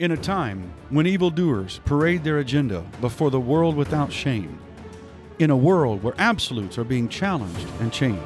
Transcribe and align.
In 0.00 0.12
a 0.12 0.16
time 0.16 0.72
when 0.90 1.08
evildoers 1.08 1.80
parade 1.84 2.22
their 2.22 2.38
agenda 2.38 2.84
before 3.00 3.32
the 3.32 3.40
world 3.40 3.74
without 3.74 4.12
shame, 4.12 4.60
in 5.40 5.50
a 5.50 5.56
world 5.56 6.04
where 6.04 6.14
absolutes 6.18 6.78
are 6.78 6.84
being 6.84 7.08
challenged 7.08 7.66
and 7.80 7.92
changed, 7.92 8.22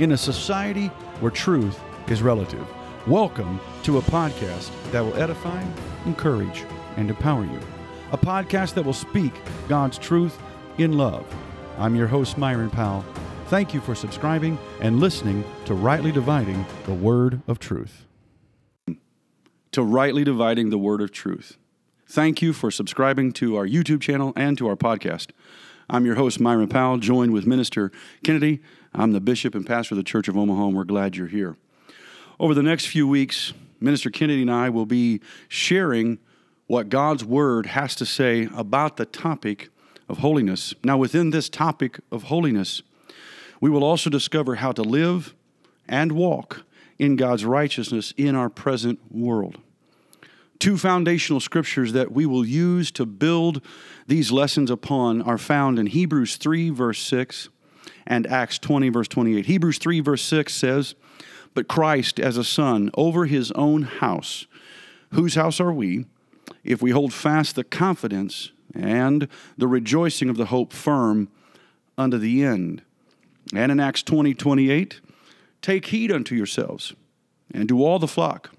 in 0.00 0.10
a 0.10 0.16
society 0.16 0.88
where 1.20 1.30
truth 1.30 1.80
is 2.08 2.20
relative, 2.20 2.66
welcome 3.06 3.60
to 3.84 3.98
a 3.98 4.02
podcast 4.02 4.72
that 4.90 5.04
will 5.04 5.14
edify, 5.14 5.64
encourage, 6.04 6.64
and 6.96 7.10
empower 7.10 7.44
you. 7.44 7.60
A 8.10 8.18
podcast 8.18 8.74
that 8.74 8.84
will 8.84 8.92
speak 8.92 9.34
God's 9.68 9.98
truth 9.98 10.36
in 10.78 10.98
love. 10.98 11.24
I'm 11.78 11.94
your 11.94 12.08
host, 12.08 12.38
Myron 12.38 12.70
Powell. 12.70 13.04
Thank 13.46 13.72
you 13.72 13.80
for 13.80 13.94
subscribing 13.94 14.58
and 14.80 14.98
listening 14.98 15.44
to 15.66 15.74
Rightly 15.74 16.10
Dividing 16.10 16.66
the 16.86 16.94
Word 16.94 17.40
of 17.46 17.60
Truth 17.60 18.06
to 19.72 19.82
rightly 19.82 20.22
dividing 20.22 20.68
the 20.70 20.78
word 20.78 21.00
of 21.00 21.10
truth. 21.10 21.56
Thank 22.06 22.42
you 22.42 22.52
for 22.52 22.70
subscribing 22.70 23.32
to 23.32 23.56
our 23.56 23.66
YouTube 23.66 24.02
channel 24.02 24.34
and 24.36 24.56
to 24.58 24.68
our 24.68 24.76
podcast. 24.76 25.28
I'm 25.88 26.04
your 26.04 26.16
host, 26.16 26.38
Myron 26.38 26.68
Powell, 26.68 26.98
joined 26.98 27.32
with 27.32 27.46
Minister 27.46 27.90
Kennedy. 28.22 28.60
I'm 28.94 29.12
the 29.12 29.20
bishop 29.20 29.54
and 29.54 29.66
pastor 29.66 29.94
of 29.94 29.96
the 29.96 30.02
Church 30.02 30.28
of 30.28 30.36
Omaha, 30.36 30.66
and 30.66 30.76
we're 30.76 30.84
glad 30.84 31.16
you're 31.16 31.26
here. 31.26 31.56
Over 32.38 32.52
the 32.52 32.62
next 32.62 32.86
few 32.86 33.08
weeks, 33.08 33.54
Minister 33.80 34.10
Kennedy 34.10 34.42
and 34.42 34.50
I 34.50 34.68
will 34.68 34.84
be 34.84 35.20
sharing 35.48 36.18
what 36.66 36.90
God's 36.90 37.24
Word 37.24 37.66
has 37.66 37.94
to 37.96 38.04
say 38.04 38.48
about 38.54 38.98
the 38.98 39.06
topic 39.06 39.70
of 40.06 40.18
holiness. 40.18 40.74
Now, 40.84 40.98
within 40.98 41.30
this 41.30 41.48
topic 41.48 41.98
of 42.10 42.24
holiness, 42.24 42.82
we 43.58 43.70
will 43.70 43.84
also 43.84 44.10
discover 44.10 44.56
how 44.56 44.72
to 44.72 44.82
live 44.82 45.34
and 45.88 46.12
walk 46.12 46.64
in 47.02 47.16
God's 47.16 47.44
righteousness 47.44 48.14
in 48.16 48.36
our 48.36 48.48
present 48.48 49.00
world. 49.10 49.58
Two 50.60 50.78
foundational 50.78 51.40
scriptures 51.40 51.92
that 51.94 52.12
we 52.12 52.26
will 52.26 52.46
use 52.46 52.92
to 52.92 53.04
build 53.04 53.60
these 54.06 54.30
lessons 54.30 54.70
upon 54.70 55.20
are 55.20 55.36
found 55.36 55.80
in 55.80 55.86
Hebrews 55.86 56.36
3, 56.36 56.70
verse 56.70 57.00
6, 57.00 57.48
and 58.06 58.24
Acts 58.28 58.56
20, 58.60 58.88
verse 58.90 59.08
28. 59.08 59.46
Hebrews 59.46 59.78
3, 59.78 59.98
verse 59.98 60.22
6 60.22 60.54
says, 60.54 60.94
But 61.54 61.66
Christ 61.66 62.20
as 62.20 62.36
a 62.36 62.44
son 62.44 62.88
over 62.94 63.26
his 63.26 63.50
own 63.52 63.82
house, 63.82 64.46
whose 65.10 65.34
house 65.34 65.58
are 65.58 65.72
we, 65.72 66.06
if 66.62 66.80
we 66.80 66.92
hold 66.92 67.12
fast 67.12 67.56
the 67.56 67.64
confidence 67.64 68.52
and 68.76 69.26
the 69.58 69.66
rejoicing 69.66 70.28
of 70.28 70.36
the 70.36 70.46
hope 70.46 70.72
firm 70.72 71.30
unto 71.98 72.16
the 72.16 72.44
end. 72.44 72.82
And 73.52 73.72
in 73.72 73.80
Acts 73.80 74.04
20, 74.04 74.34
28, 74.34 75.00
Take 75.62 75.86
heed 75.86 76.12
unto 76.12 76.34
yourselves, 76.34 76.94
and 77.54 77.68
to 77.68 77.84
all 77.84 77.98
the 77.98 78.08
flock, 78.08 78.50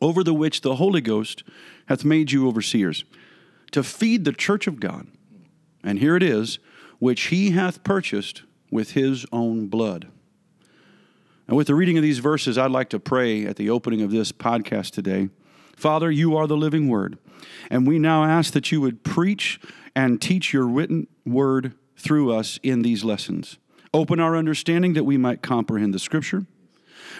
over 0.00 0.22
the 0.22 0.34
which 0.34 0.60
the 0.60 0.76
Holy 0.76 1.00
Ghost 1.00 1.42
hath 1.86 2.04
made 2.04 2.30
you 2.30 2.46
overseers, 2.46 3.04
to 3.72 3.82
feed 3.82 4.24
the 4.24 4.32
church 4.32 4.66
of 4.66 4.78
God. 4.78 5.06
And 5.82 5.98
here 5.98 6.16
it 6.16 6.22
is, 6.22 6.58
which 6.98 7.24
he 7.24 7.50
hath 7.50 7.82
purchased 7.82 8.42
with 8.70 8.92
his 8.92 9.24
own 9.32 9.68
blood. 9.68 10.08
And 11.48 11.56
with 11.56 11.68
the 11.68 11.74
reading 11.74 11.96
of 11.96 12.02
these 12.02 12.18
verses, 12.18 12.58
I'd 12.58 12.70
like 12.70 12.90
to 12.90 12.98
pray 12.98 13.46
at 13.46 13.56
the 13.56 13.70
opening 13.70 14.02
of 14.02 14.10
this 14.10 14.32
podcast 14.32 14.90
today. 14.90 15.28
Father, 15.76 16.10
you 16.10 16.36
are 16.36 16.46
the 16.46 16.56
living 16.56 16.88
word. 16.88 17.18
And 17.70 17.86
we 17.86 17.98
now 17.98 18.24
ask 18.24 18.52
that 18.54 18.72
you 18.72 18.80
would 18.80 19.04
preach 19.04 19.60
and 19.94 20.20
teach 20.20 20.52
your 20.52 20.66
written 20.66 21.06
word 21.24 21.74
through 21.96 22.34
us 22.34 22.58
in 22.62 22.82
these 22.82 23.04
lessons. 23.04 23.58
Open 23.96 24.20
our 24.20 24.36
understanding 24.36 24.92
that 24.92 25.04
we 25.04 25.16
might 25.16 25.40
comprehend 25.40 25.94
the 25.94 25.98
Scripture. 25.98 26.44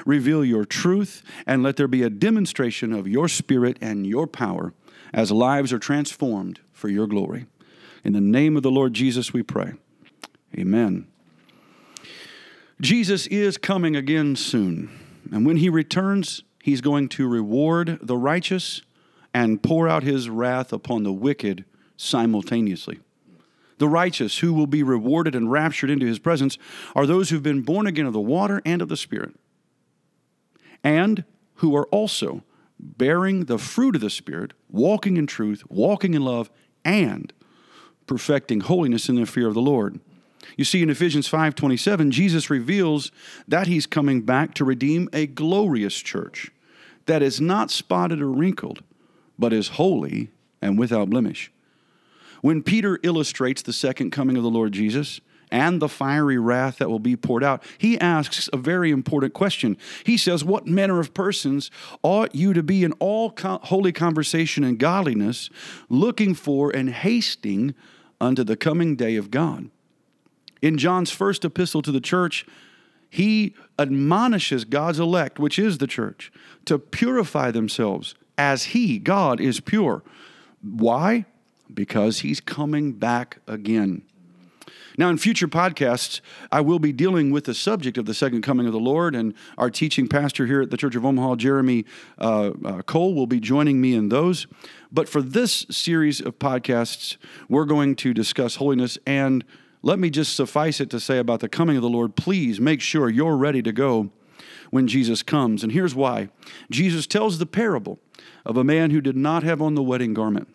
Reveal 0.04 0.44
your 0.44 0.66
truth, 0.66 1.22
and 1.46 1.62
let 1.62 1.76
there 1.76 1.88
be 1.88 2.02
a 2.02 2.10
demonstration 2.10 2.92
of 2.92 3.08
your 3.08 3.28
Spirit 3.28 3.78
and 3.80 4.06
your 4.06 4.26
power 4.26 4.74
as 5.10 5.30
lives 5.30 5.72
are 5.72 5.78
transformed 5.78 6.60
for 6.74 6.90
your 6.90 7.06
glory. 7.06 7.46
In 8.04 8.12
the 8.12 8.20
name 8.20 8.58
of 8.58 8.62
the 8.62 8.70
Lord 8.70 8.92
Jesus, 8.92 9.32
we 9.32 9.42
pray. 9.42 9.72
Amen. 10.54 11.06
Jesus 12.78 13.26
is 13.28 13.56
coming 13.56 13.96
again 13.96 14.36
soon, 14.36 14.90
and 15.32 15.46
when 15.46 15.56
he 15.56 15.70
returns, 15.70 16.42
he's 16.62 16.82
going 16.82 17.08
to 17.08 17.26
reward 17.26 18.00
the 18.02 18.18
righteous 18.18 18.82
and 19.32 19.62
pour 19.62 19.88
out 19.88 20.02
his 20.02 20.28
wrath 20.28 20.74
upon 20.74 21.04
the 21.04 21.12
wicked 21.14 21.64
simultaneously. 21.96 23.00
The 23.78 23.88
righteous 23.88 24.38
who 24.38 24.54
will 24.54 24.66
be 24.66 24.82
rewarded 24.82 25.34
and 25.34 25.50
raptured 25.50 25.90
into 25.90 26.06
his 26.06 26.18
presence 26.18 26.58
are 26.94 27.06
those 27.06 27.30
who've 27.30 27.42
been 27.42 27.62
born 27.62 27.86
again 27.86 28.06
of 28.06 28.12
the 28.12 28.20
water 28.20 28.62
and 28.64 28.80
of 28.80 28.88
the 28.88 28.96
Spirit, 28.96 29.34
and 30.82 31.24
who 31.56 31.76
are 31.76 31.86
also 31.86 32.42
bearing 32.78 33.44
the 33.44 33.58
fruit 33.58 33.94
of 33.94 34.00
the 34.00 34.10
Spirit, 34.10 34.52
walking 34.70 35.16
in 35.16 35.26
truth, 35.26 35.62
walking 35.68 36.14
in 36.14 36.22
love, 36.22 36.50
and 36.84 37.32
perfecting 38.06 38.60
holiness 38.60 39.08
in 39.08 39.16
the 39.16 39.26
fear 39.26 39.48
of 39.48 39.54
the 39.54 39.60
Lord. 39.60 40.00
You 40.56 40.64
see 40.64 40.82
in 40.82 40.90
Ephesians 40.90 41.28
5:27 41.28 42.10
Jesus 42.10 42.50
reveals 42.50 43.10
that 43.48 43.66
he's 43.66 43.86
coming 43.86 44.22
back 44.22 44.54
to 44.54 44.64
redeem 44.64 45.08
a 45.12 45.26
glorious 45.26 45.96
church 45.96 46.52
that 47.06 47.22
is 47.22 47.40
not 47.40 47.70
spotted 47.70 48.20
or 48.20 48.30
wrinkled 48.30 48.82
but 49.38 49.52
is 49.52 49.68
holy 49.68 50.30
and 50.62 50.78
without 50.78 51.10
blemish. 51.10 51.50
When 52.42 52.62
Peter 52.62 52.98
illustrates 53.02 53.62
the 53.62 53.72
second 53.72 54.10
coming 54.10 54.36
of 54.36 54.42
the 54.42 54.50
Lord 54.50 54.72
Jesus 54.72 55.20
and 55.50 55.80
the 55.80 55.88
fiery 55.88 56.38
wrath 56.38 56.78
that 56.78 56.90
will 56.90 56.98
be 56.98 57.16
poured 57.16 57.44
out, 57.44 57.62
he 57.78 57.98
asks 58.00 58.48
a 58.52 58.56
very 58.56 58.90
important 58.90 59.32
question. 59.32 59.76
He 60.04 60.16
says, 60.16 60.44
What 60.44 60.66
manner 60.66 61.00
of 61.00 61.14
persons 61.14 61.70
ought 62.02 62.34
you 62.34 62.52
to 62.52 62.62
be 62.62 62.84
in 62.84 62.92
all 62.94 63.30
co- 63.30 63.60
holy 63.62 63.92
conversation 63.92 64.64
and 64.64 64.78
godliness, 64.78 65.50
looking 65.88 66.34
for 66.34 66.70
and 66.70 66.90
hasting 66.90 67.74
unto 68.20 68.44
the 68.44 68.56
coming 68.56 68.96
day 68.96 69.16
of 69.16 69.30
God? 69.30 69.70
In 70.62 70.78
John's 70.78 71.10
first 71.10 71.44
epistle 71.44 71.82
to 71.82 71.92
the 71.92 72.00
church, 72.00 72.46
he 73.08 73.54
admonishes 73.78 74.64
God's 74.64 74.98
elect, 74.98 75.38
which 75.38 75.58
is 75.58 75.78
the 75.78 75.86
church, 75.86 76.32
to 76.64 76.78
purify 76.78 77.50
themselves 77.50 78.14
as 78.36 78.64
he, 78.64 78.98
God, 78.98 79.40
is 79.40 79.60
pure. 79.60 80.02
Why? 80.62 81.26
Because 81.72 82.20
he's 82.20 82.40
coming 82.40 82.92
back 82.92 83.38
again. 83.46 84.02
Now, 84.98 85.10
in 85.10 85.18
future 85.18 85.46
podcasts, 85.46 86.22
I 86.50 86.62
will 86.62 86.78
be 86.78 86.90
dealing 86.90 87.30
with 87.30 87.44
the 87.44 87.52
subject 87.52 87.98
of 87.98 88.06
the 88.06 88.14
second 88.14 88.40
coming 88.40 88.66
of 88.66 88.72
the 88.72 88.80
Lord, 88.80 89.14
and 89.14 89.34
our 89.58 89.68
teaching 89.68 90.08
pastor 90.08 90.46
here 90.46 90.62
at 90.62 90.70
the 90.70 90.78
Church 90.78 90.96
of 90.96 91.04
Omaha, 91.04 91.36
Jeremy 91.36 91.84
uh, 92.18 92.52
uh, 92.64 92.82
Cole, 92.82 93.14
will 93.14 93.26
be 93.26 93.38
joining 93.38 93.78
me 93.80 93.94
in 93.94 94.08
those. 94.08 94.46
But 94.90 95.06
for 95.06 95.20
this 95.20 95.66
series 95.70 96.22
of 96.22 96.38
podcasts, 96.38 97.18
we're 97.48 97.66
going 97.66 97.94
to 97.96 98.14
discuss 98.14 98.56
holiness. 98.56 98.96
And 99.06 99.44
let 99.82 99.98
me 99.98 100.08
just 100.08 100.34
suffice 100.34 100.80
it 100.80 100.88
to 100.90 101.00
say 101.00 101.18
about 101.18 101.40
the 101.40 101.48
coming 101.48 101.76
of 101.76 101.82
the 101.82 101.90
Lord 101.90 102.16
please 102.16 102.58
make 102.58 102.80
sure 102.80 103.10
you're 103.10 103.36
ready 103.36 103.62
to 103.62 103.72
go 103.72 104.10
when 104.70 104.88
Jesus 104.88 105.22
comes. 105.22 105.62
And 105.62 105.72
here's 105.72 105.94
why 105.94 106.30
Jesus 106.70 107.06
tells 107.06 107.38
the 107.38 107.46
parable 107.46 107.98
of 108.46 108.56
a 108.56 108.64
man 108.64 108.90
who 108.90 109.02
did 109.02 109.16
not 109.16 109.42
have 109.42 109.60
on 109.60 109.74
the 109.74 109.82
wedding 109.82 110.14
garment. 110.14 110.48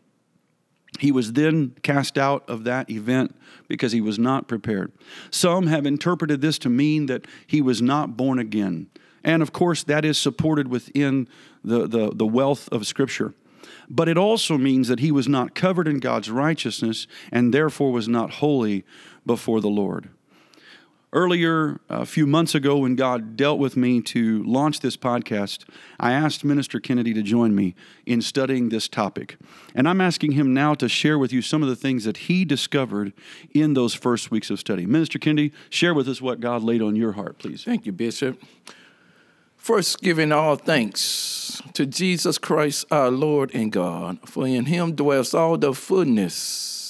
He 1.00 1.12
was 1.12 1.34
then 1.34 1.74
cast 1.84 2.18
out 2.18 2.48
of 2.50 2.64
that 2.66 2.90
event 2.90 3.36
because 3.68 3.92
he 3.92 4.02
was 4.02 4.20
not 4.20 4.48
prepared. 4.48 4.92
Some 5.30 5.68
have 5.68 5.86
interpreted 5.86 6.42
this 6.42 6.60
to 6.60 6.70
mean 6.70 7.06
that 7.06 7.26
he 7.48 7.62
was 7.62 7.82
not 7.82 8.18
born 8.18 8.40
again. 8.40 8.88
And 9.24 9.42
of 9.42 9.54
course, 9.54 9.84
that 9.84 10.04
is 10.04 10.18
supported 10.18 10.68
within 10.68 11.28
the, 11.64 11.88
the, 11.88 12.12
the 12.14 12.26
wealth 12.26 12.68
of 12.72 12.88
Scripture. 12.88 13.34
But 13.90 14.10
it 14.10 14.18
also 14.18 14.58
means 14.58 14.88
that 14.88 15.00
he 15.00 15.12
was 15.12 15.28
not 15.28 15.56
covered 15.56 15.88
in 15.88 16.00
God's 16.00 16.30
righteousness 16.30 17.08
and 17.32 17.54
therefore 17.54 17.92
was 17.92 18.08
not 18.08 18.32
holy 18.36 18.84
before 19.26 19.62
the 19.62 19.70
Lord. 19.70 20.10
Earlier, 21.14 21.82
a 21.90 22.06
few 22.06 22.26
months 22.26 22.56
ago, 22.56 22.78
when 22.78 22.96
God 22.96 23.36
dealt 23.36 23.60
with 23.60 23.76
me 23.76 24.00
to 24.04 24.44
launch 24.44 24.80
this 24.80 24.96
podcast, 24.96 25.66
I 26.00 26.14
asked 26.14 26.46
Minister 26.46 26.80
Kennedy 26.80 27.14
to 27.14 27.22
join 27.22 27.54
me 27.54 27.76
in 28.06 28.22
studying 28.22 28.70
this 28.70 28.88
topic. 28.88 29.36
And 29.76 29.90
I'm 29.90 30.00
asking 30.00 30.32
him 30.32 30.54
now 30.54 30.74
to 30.76 30.88
share 30.88 31.20
with 31.20 31.34
you 31.34 31.42
some 31.42 31.64
of 31.64 31.68
the 31.68 31.76
things 31.76 32.06
that 32.06 32.16
he 32.16 32.46
discovered 32.46 33.12
in 33.54 33.74
those 33.74 33.94
first 33.94 34.32
weeks 34.32 34.50
of 34.50 34.60
study. 34.60 34.86
Minister 34.86 35.20
Kennedy, 35.20 35.52
share 35.70 35.94
with 35.94 36.08
us 36.08 36.22
what 36.22 36.40
God 36.40 36.64
laid 36.64 36.82
on 36.82 36.96
your 36.96 37.12
heart, 37.12 37.40
please. 37.40 37.66
Thank 37.66 37.86
you, 37.86 37.92
Bishop. 37.92 38.42
First, 39.58 40.02
giving 40.02 40.32
all 40.32 40.56
thanks 40.56 41.62
to 41.74 41.86
Jesus 41.86 42.38
Christ, 42.38 42.86
our 42.90 43.12
Lord 43.12 43.52
and 43.54 43.70
God, 43.70 44.18
for 44.28 44.48
in 44.48 44.66
him 44.66 44.96
dwells 44.96 45.34
all 45.34 45.58
the 45.58 45.74
fullness 45.74 46.81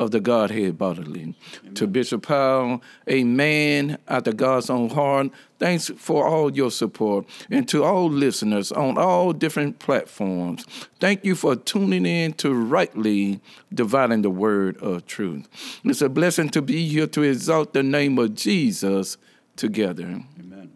of 0.00 0.10
the 0.12 0.18
Godhead 0.18 0.78
bodily. 0.78 1.34
Amen. 1.62 1.74
To 1.74 1.86
Bishop 1.86 2.26
Powell, 2.26 2.82
a 3.06 3.22
man 3.22 3.98
after 4.08 4.32
God's 4.32 4.70
own 4.70 4.88
heart, 4.88 5.28
thanks 5.58 5.90
for 5.96 6.26
all 6.26 6.50
your 6.50 6.70
support. 6.70 7.26
And 7.50 7.68
to 7.68 7.84
all 7.84 8.10
listeners 8.10 8.72
on 8.72 8.96
all 8.96 9.34
different 9.34 9.78
platforms, 9.78 10.64
thank 10.98 11.22
you 11.22 11.34
for 11.34 11.54
tuning 11.54 12.06
in 12.06 12.32
to 12.34 12.54
rightly 12.54 13.40
dividing 13.72 14.22
the 14.22 14.30
word 14.30 14.78
of 14.78 15.06
truth. 15.06 15.46
It's 15.84 16.00
a 16.00 16.08
blessing 16.08 16.48
to 16.50 16.62
be 16.62 16.88
here 16.88 17.06
to 17.08 17.22
exalt 17.22 17.74
the 17.74 17.82
name 17.82 18.18
of 18.18 18.34
Jesus 18.34 19.18
together. 19.54 20.24
Amen. 20.40 20.72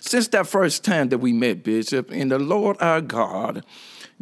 Since 0.00 0.28
that 0.28 0.48
first 0.48 0.84
time 0.84 1.10
that 1.10 1.18
we 1.18 1.32
met, 1.32 1.62
Bishop, 1.62 2.10
and 2.10 2.32
the 2.32 2.40
Lord 2.40 2.76
our 2.80 3.00
God, 3.00 3.64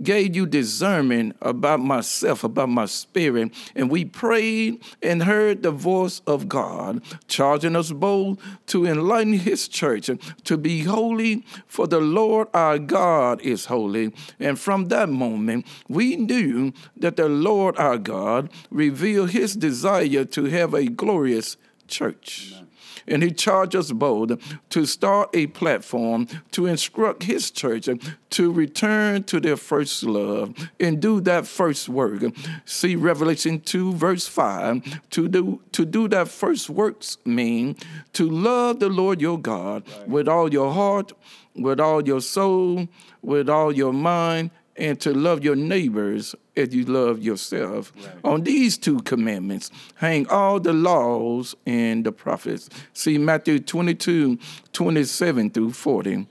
gave 0.03 0.35
you 0.35 0.47
discernment 0.47 1.37
about 1.41 1.81
myself, 1.81 2.45
about 2.45 2.69
my 2.69 2.87
spirit, 2.87 3.53
and 3.75 3.91
we 3.91 4.05
prayed 4.05 4.83
and 5.03 5.23
heard 5.23 5.63
the 5.63 5.71
voice 5.71 6.21
of 6.27 6.49
God, 6.49 7.03
charging 7.29 7.77
us 7.77 7.93
both 7.93 8.39
to 8.67 8.87
enlighten 8.87 9.35
his 9.35 9.69
church, 9.69 10.11
to 10.45 10.57
be 10.57 10.83
holy, 10.83 11.45
for 11.67 11.87
the 11.87 12.01
Lord 12.01 12.49
our 12.55 12.79
God 12.79 13.41
is 13.43 13.67
holy. 13.67 14.13
And 14.41 14.59
from 14.59 14.87
that 14.87 15.09
moment, 15.09 15.67
we 15.89 16.17
knew 16.17 16.73
that 16.97 17.17
the 17.17 17.29
Lord 17.29 17.77
our 17.77 17.99
God 17.99 18.51
revealed 18.71 19.31
his 19.31 19.55
desire 19.55 20.25
to 20.25 20.45
have 20.47 20.75
a 20.75 20.87
glorious 20.87 21.57
church. 21.87 22.53
Amen 22.53 22.69
and 23.07 23.23
he 23.23 23.31
charged 23.31 23.77
us 23.77 23.93
both 23.93 24.33
to 24.71 24.87
start 24.87 25.31
a 25.35 25.47
platform 25.49 26.27
to 26.53 26.67
instruct 26.67 27.25
his 27.25 27.51
church 27.51 27.89
to 28.31 28.53
return 28.53 29.23
to 29.25 29.41
their 29.41 29.57
first 29.57 30.03
love 30.03 30.55
and 30.81 31.01
do 31.01 31.21
that 31.21 31.47
first 31.47 31.89
work. 31.89 32.23
See 32.65 32.97
Revelation 32.97 33.61
2, 33.61 33.95
verse 33.95 34.27
5. 34.27 35.11
To 35.11 35.29
do 35.29 35.61
to 35.73 35.85
do 35.85 36.09
that 36.09 36.29
first 36.29 36.71
works 36.71 37.19
mean 37.25 37.77
to 38.13 38.29
love 38.29 38.81
the 38.81 38.89
Lord 38.89 39.21
your 39.21 39.39
God 39.39 39.85
right. 39.89 40.09
with 40.09 40.29
all 40.29 40.53
your 40.53 40.73
heart, 40.73 41.13
with 41.55 41.81
all 41.81 42.07
your 42.07 42.21
soul, 42.21 42.89
with 43.23 43.49
all 43.49 43.73
your 43.73 43.93
mind, 43.93 44.51
and 44.77 45.01
to 45.01 45.13
love 45.13 45.45
your 45.45 45.57
neighbors 45.57 46.35
as 46.57 46.75
you 46.75 46.85
love 46.85 47.23
yourself. 47.23 47.93
Right. 47.97 48.15
On 48.25 48.43
these 48.43 48.77
two 48.77 49.01
commandments 49.01 49.71
hang 49.97 50.29
all 50.29 50.61
the 50.61 50.73
laws 50.73 51.55
and 51.67 52.05
the 52.05 52.13
prophets. 52.13 52.69
See 52.93 53.19
Matthew 53.19 53.61
22, 53.61 54.39
27 54.73 55.51
through 55.51 55.73
40. 55.73 56.27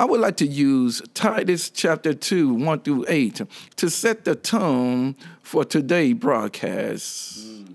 I 0.00 0.04
would 0.04 0.20
like 0.20 0.36
to 0.36 0.46
use 0.46 1.02
Titus 1.14 1.70
chapter 1.70 2.14
2, 2.14 2.54
1 2.54 2.80
through 2.80 3.06
8 3.08 3.42
to 3.76 3.90
set 3.90 4.24
the 4.24 4.36
tone 4.36 5.16
for 5.42 5.64
today's 5.64 6.14
broadcast. 6.14 7.40
Mm. 7.40 7.74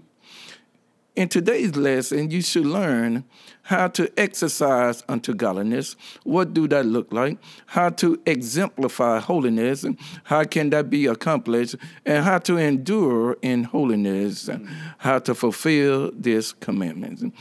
In 1.15 1.29
today's 1.29 1.75
lesson, 1.75 2.31
you 2.31 2.41
should 2.41 2.65
learn 2.65 3.25
how 3.61 3.87
to 3.89 4.11
exercise 4.19 5.03
unto 5.07 5.35
godliness. 5.35 5.95
What 6.23 6.55
do 6.55 6.67
that 6.69 6.87
look 6.87 7.13
like? 7.13 7.37
How 7.67 7.89
to 7.89 8.19
exemplify 8.25 9.19
holiness, 9.19 9.85
how 10.23 10.43
can 10.45 10.71
that 10.71 10.89
be 10.89 11.05
accomplished, 11.05 11.75
and 12.03 12.25
how 12.25 12.39
to 12.39 12.57
endure 12.57 13.37
in 13.43 13.65
holiness, 13.65 14.49
how 14.97 15.19
to 15.19 15.35
fulfill 15.35 16.11
this 16.15 16.51
commandment. 16.51 17.31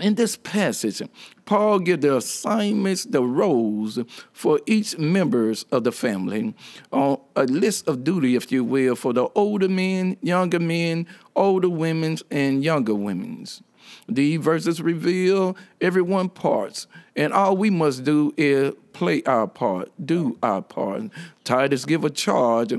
In 0.00 0.14
this 0.14 0.36
passage, 0.36 1.02
Paul 1.44 1.80
gives 1.80 2.00
the 2.00 2.16
assignments, 2.16 3.04
the 3.04 3.22
roles 3.22 3.98
for 4.32 4.58
each 4.64 4.96
members 4.96 5.66
of 5.70 5.84
the 5.84 5.92
family 5.92 6.54
on 6.90 7.20
a 7.36 7.44
list 7.44 7.86
of 7.86 8.02
duty, 8.02 8.34
if 8.34 8.50
you 8.50 8.64
will, 8.64 8.96
for 8.96 9.12
the 9.12 9.28
older 9.34 9.68
men, 9.68 10.16
younger 10.22 10.58
men, 10.58 11.06
older 11.36 11.68
women, 11.68 12.16
and 12.30 12.64
younger 12.64 12.94
women's. 12.94 13.62
These 14.08 14.40
verses 14.40 14.80
reveal 14.80 15.56
everyone 15.80 16.30
parts, 16.30 16.86
and 17.14 17.32
all 17.32 17.56
we 17.56 17.68
must 17.68 18.04
do 18.04 18.32
is 18.38 18.72
play 18.94 19.22
our 19.24 19.46
part, 19.46 19.90
do 20.02 20.38
our 20.42 20.62
part. 20.62 21.02
Titus 21.44 21.84
give 21.84 22.02
a 22.04 22.10
charge 22.10 22.72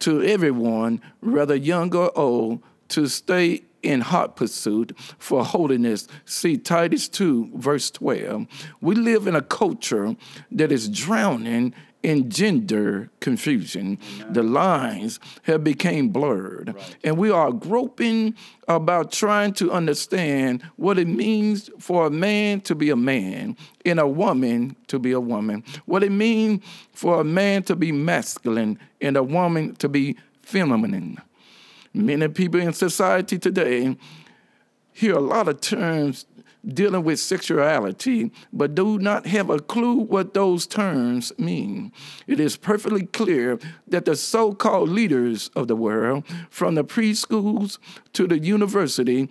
to 0.00 0.22
everyone, 0.22 1.02
whether 1.20 1.56
young 1.56 1.94
or 1.96 2.16
old, 2.16 2.62
to 2.90 3.08
stay 3.08 3.62
in 3.82 4.00
hot 4.00 4.36
pursuit 4.36 4.96
for 5.18 5.44
holiness. 5.44 6.08
See 6.24 6.56
Titus 6.56 7.08
2, 7.08 7.52
verse 7.54 7.90
12. 7.90 8.46
We 8.80 8.94
live 8.94 9.26
in 9.26 9.36
a 9.36 9.42
culture 9.42 10.16
that 10.50 10.72
is 10.72 10.88
drowning 10.88 11.74
in 12.02 12.30
gender 12.30 13.10
confusion. 13.20 13.98
Amen. 14.20 14.32
The 14.32 14.42
lines 14.42 15.18
have 15.42 15.64
become 15.64 16.10
blurred. 16.10 16.74
Right. 16.74 16.96
And 17.02 17.18
we 17.18 17.30
are 17.30 17.50
groping 17.50 18.34
about 18.68 19.10
trying 19.10 19.52
to 19.54 19.72
understand 19.72 20.62
what 20.76 20.98
it 20.98 21.08
means 21.08 21.70
for 21.78 22.06
a 22.06 22.10
man 22.10 22.60
to 22.62 22.74
be 22.74 22.90
a 22.90 22.96
man 22.96 23.56
and 23.84 23.98
a 23.98 24.06
woman 24.06 24.76
to 24.88 24.98
be 24.98 25.12
a 25.12 25.20
woman. 25.20 25.64
What 25.86 26.04
it 26.04 26.12
means 26.12 26.64
for 26.92 27.20
a 27.20 27.24
man 27.24 27.64
to 27.64 27.74
be 27.74 27.90
masculine 27.90 28.78
and 29.00 29.16
a 29.16 29.22
woman 29.22 29.74
to 29.76 29.88
be 29.88 30.16
feminine. 30.42 31.18
Many 31.94 32.28
people 32.28 32.60
in 32.60 32.72
society 32.72 33.38
today 33.38 33.96
hear 34.92 35.14
a 35.14 35.20
lot 35.20 35.48
of 35.48 35.60
terms 35.60 36.26
dealing 36.66 37.04
with 37.04 37.20
sexuality, 37.20 38.30
but 38.52 38.74
do 38.74 38.98
not 38.98 39.26
have 39.26 39.48
a 39.48 39.58
clue 39.58 39.94
what 39.94 40.34
those 40.34 40.66
terms 40.66 41.32
mean. 41.38 41.92
It 42.26 42.40
is 42.40 42.56
perfectly 42.56 43.06
clear 43.06 43.58
that 43.86 44.04
the 44.04 44.16
so 44.16 44.52
called 44.52 44.88
leaders 44.88 45.50
of 45.54 45.68
the 45.68 45.76
world, 45.76 46.24
from 46.50 46.74
the 46.74 46.84
preschools 46.84 47.78
to 48.14 48.26
the 48.26 48.38
university, 48.38 49.28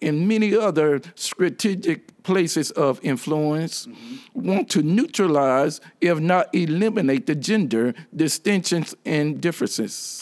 and 0.00 0.26
many 0.26 0.56
other 0.56 1.00
strategic 1.14 2.22
places 2.22 2.70
of 2.72 3.00
influence 3.02 3.86
mm-hmm. 3.86 4.46
want 4.46 4.68
to 4.70 4.82
neutralize, 4.82 5.80
if 6.00 6.18
not 6.18 6.52
eliminate, 6.54 7.26
the 7.26 7.34
gender 7.34 7.94
distinctions 8.14 8.94
and 9.04 9.40
differences. 9.40 10.21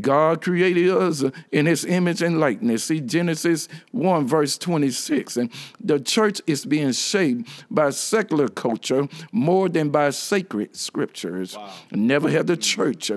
God 0.00 0.42
created 0.42 0.90
us 0.90 1.24
in 1.52 1.66
his 1.66 1.84
image 1.84 2.22
and 2.22 2.38
likeness. 2.40 2.84
See 2.84 3.00
Genesis 3.00 3.68
1, 3.92 4.26
verse 4.26 4.58
26. 4.58 5.36
And 5.36 5.50
the 5.80 5.98
church 6.00 6.40
is 6.46 6.64
being 6.64 6.92
shaped 6.92 7.48
by 7.70 7.90
secular 7.90 8.48
culture 8.48 9.08
more 9.32 9.68
than 9.68 9.90
by 9.90 10.10
sacred 10.10 10.76
scriptures. 10.76 11.56
Wow. 11.56 11.72
Never 11.92 12.28
had 12.30 12.46
the 12.46 12.56
church 12.56 13.10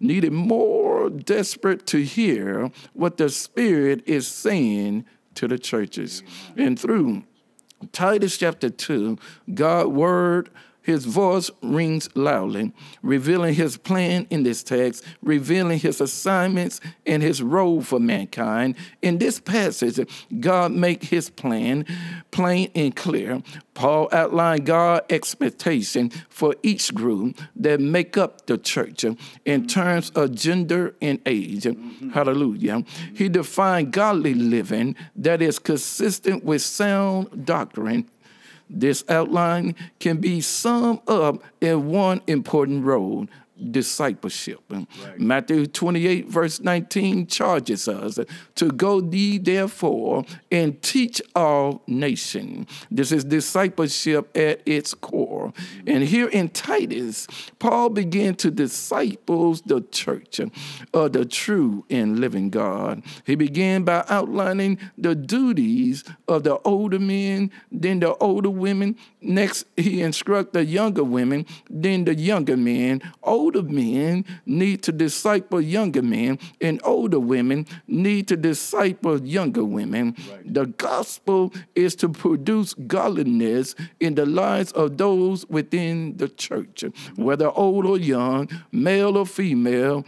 needed 0.00 0.32
more 0.32 1.10
desperate 1.10 1.86
to 1.86 2.02
hear 2.02 2.70
what 2.92 3.16
the 3.16 3.28
Spirit 3.28 4.02
is 4.06 4.26
saying 4.26 5.04
to 5.34 5.46
the 5.46 5.58
churches. 5.58 6.22
And 6.56 6.78
through 6.78 7.24
Titus 7.92 8.36
chapter 8.36 8.70
2, 8.70 9.18
God's 9.54 9.90
word 9.90 10.50
his 10.86 11.04
voice 11.04 11.50
rings 11.62 12.08
loudly, 12.14 12.72
revealing 13.02 13.54
his 13.54 13.76
plan 13.76 14.24
in 14.30 14.44
this 14.44 14.62
text, 14.62 15.02
revealing 15.20 15.80
his 15.80 16.00
assignments 16.00 16.80
and 17.04 17.24
his 17.24 17.42
role 17.42 17.82
for 17.82 17.98
mankind. 17.98 18.76
In 19.02 19.18
this 19.18 19.40
passage, 19.40 19.98
God 20.38 20.70
make 20.70 21.02
his 21.02 21.28
plan 21.28 21.84
plain 22.30 22.70
and 22.76 22.94
clear. 22.94 23.42
Paul 23.74 24.08
outlined 24.12 24.64
God's 24.64 25.06
expectation 25.10 26.10
for 26.28 26.54
each 26.62 26.94
group 26.94 27.40
that 27.56 27.80
make 27.80 28.16
up 28.16 28.46
the 28.46 28.56
church 28.56 29.04
in 29.44 29.66
terms 29.66 30.10
of 30.10 30.36
gender 30.36 30.94
and 31.02 31.18
age. 31.26 31.64
Mm-hmm. 31.64 32.10
Hallelujah. 32.10 32.84
He 33.12 33.28
defined 33.28 33.92
godly 33.92 34.34
living 34.34 34.94
that 35.16 35.42
is 35.42 35.58
consistent 35.58 36.44
with 36.44 36.62
sound 36.62 37.44
doctrine 37.44 38.08
this 38.68 39.04
outline 39.08 39.74
can 40.00 40.18
be 40.18 40.40
summed 40.40 41.00
up 41.08 41.42
in 41.60 41.88
one 41.88 42.20
important 42.26 42.84
role 42.84 43.26
discipleship. 43.70 44.60
Right. 44.68 44.86
Matthew 45.18 45.66
28, 45.66 46.28
verse 46.28 46.60
19, 46.60 47.26
charges 47.26 47.88
us 47.88 48.18
to 48.56 48.70
go 48.70 49.00
ye 49.02 49.38
therefore 49.38 50.24
and 50.50 50.80
teach 50.82 51.22
all 51.34 51.82
nations. 51.86 52.68
This 52.90 53.12
is 53.12 53.24
discipleship 53.24 54.36
at 54.36 54.60
its 54.66 54.94
core. 54.94 55.35
And 55.86 56.04
here 56.04 56.28
in 56.28 56.48
Titus, 56.50 57.26
Paul 57.58 57.90
began 57.90 58.34
to 58.36 58.50
disciple 58.50 59.54
the 59.66 59.80
church 59.90 60.40
of 60.92 61.12
the 61.12 61.24
true 61.24 61.84
and 61.90 62.20
living 62.20 62.50
God. 62.50 63.02
He 63.24 63.34
began 63.34 63.84
by 63.84 64.04
outlining 64.08 64.78
the 64.96 65.14
duties 65.14 66.04
of 66.28 66.44
the 66.44 66.58
older 66.60 66.98
men, 66.98 67.50
then 67.72 68.00
the 68.00 68.14
older 68.16 68.50
women. 68.50 68.96
Next, 69.20 69.66
he 69.76 70.02
instructed 70.02 70.52
the 70.52 70.64
younger 70.64 71.02
women, 71.02 71.46
then 71.68 72.04
the 72.04 72.14
younger 72.14 72.56
men. 72.56 73.02
Older 73.22 73.56
older 73.56 73.62
men 73.62 74.24
need 74.44 74.82
to 74.82 74.92
disciple 74.92 75.60
younger 75.60 76.02
men, 76.02 76.38
and 76.60 76.80
older 76.84 77.20
women 77.20 77.66
need 77.86 78.28
to 78.28 78.36
disciple 78.36 79.22
younger 79.22 79.64
women. 79.64 80.14
Right. 80.30 80.54
The 80.54 80.66
gospel 80.66 81.52
is 81.74 81.94
to 81.96 82.08
produce 82.08 82.74
godliness 82.74 83.74
in 84.00 84.14
the 84.14 84.26
lives 84.26 84.72
of 84.72 84.96
those 84.96 85.35
within 85.44 86.16
the 86.16 86.28
church, 86.28 86.84
whether 87.16 87.50
old 87.50 87.84
or 87.84 87.98
young, 87.98 88.48
male 88.72 89.16
or 89.16 89.26
female. 89.26 90.04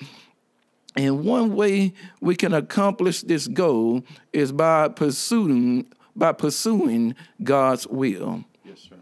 And 0.96 1.24
one 1.24 1.54
way 1.54 1.92
we 2.20 2.34
can 2.34 2.54
accomplish 2.54 3.22
this 3.22 3.46
goal 3.46 4.04
is 4.32 4.52
by 4.52 4.88
pursuing 4.88 5.86
by 6.16 6.32
pursuing 6.32 7.14
God's 7.44 7.86
will. 7.86 8.44
Yes, 8.64 8.88
sir. 8.88 8.96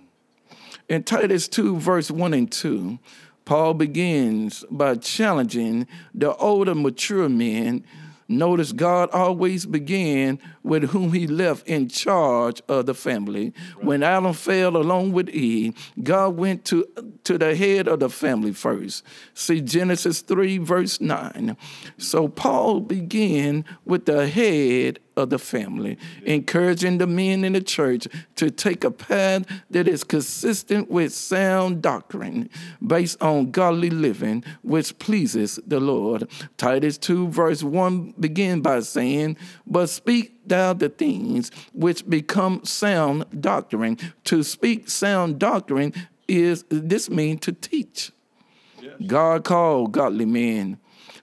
In 0.87 1.02
Titus 1.02 1.49
2, 1.49 1.78
verse 1.78 2.11
1 2.11 2.35
and 2.35 2.52
2, 2.52 2.99
Paul 3.47 3.73
begins 3.73 4.64
by 4.71 4.97
challenging 4.97 5.87
the 6.12 6.35
older, 6.37 6.75
mature 6.75 7.28
men 7.30 7.85
Notice 8.28 8.73
God 8.73 9.09
always 9.12 9.66
began 9.66 10.40
with 10.64 10.90
whom 10.90 11.12
he 11.12 11.26
left 11.26 11.66
in 11.68 11.88
charge 11.88 12.61
of 12.68 12.87
the 12.87 12.95
family. 12.95 13.52
Right. 13.76 13.85
When 13.85 14.02
Adam 14.02 14.33
fell 14.33 14.76
along 14.76 15.12
with 15.12 15.28
Eve, 15.28 15.75
God 16.02 16.37
went 16.37 16.64
to, 16.66 16.87
to 17.25 17.38
the 17.38 17.54
head 17.54 17.87
of 17.87 18.00
the 18.00 18.11
family 18.11 18.52
first. 18.52 19.04
See 19.35 19.61
Genesis 19.61 20.23
3, 20.23 20.59
verse 20.59 21.00
9. 21.00 21.56
So 21.99 22.26
Paul 22.28 22.80
began 22.80 23.64
with 23.85 24.06
the 24.06 24.26
head 24.26 24.99
of 25.16 25.30
the 25.30 25.38
family, 25.38 25.96
encouraging 26.25 26.99
the 26.99 27.06
men 27.06 27.44
in 27.44 27.54
the 27.54 27.61
church 27.61 28.06
to 28.37 28.50
take 28.50 28.85
a 28.85 28.90
path 28.90 29.44
that 29.70 29.88
is 29.88 30.04
consistent 30.04 30.90
with 30.90 31.12
sound 31.12 31.82
doctrine 31.82 32.50
based 32.87 33.20
on 33.23 33.50
godly 33.50 33.90
living, 33.90 34.44
which 34.62 34.99
pleases 34.99 35.58
the 35.66 35.80
Lord. 35.80 36.28
Titus 36.58 36.99
2, 36.99 37.28
verse 37.28 37.62
1 37.62 38.14
begin 38.20 38.61
by 38.61 38.80
saying, 38.80 39.37
But 39.66 39.88
speak 39.88 40.37
thou 40.46 40.75
the 40.75 40.90
things 40.90 41.50
which 41.73 42.08
become 42.08 42.64
sound 42.64 43.25
doctrine. 43.40 43.99
To 44.25 44.42
speak 44.42 44.90
sound 44.90 45.38
doctrine 45.38 45.94
is 46.28 46.64
this 46.68 47.08
mean 47.08 47.38
to 47.38 47.52
teach. 47.52 48.12
Yes. 48.80 48.94
God 49.06 49.44
called 49.44 49.92
godly 49.92 50.26
men 50.26 50.78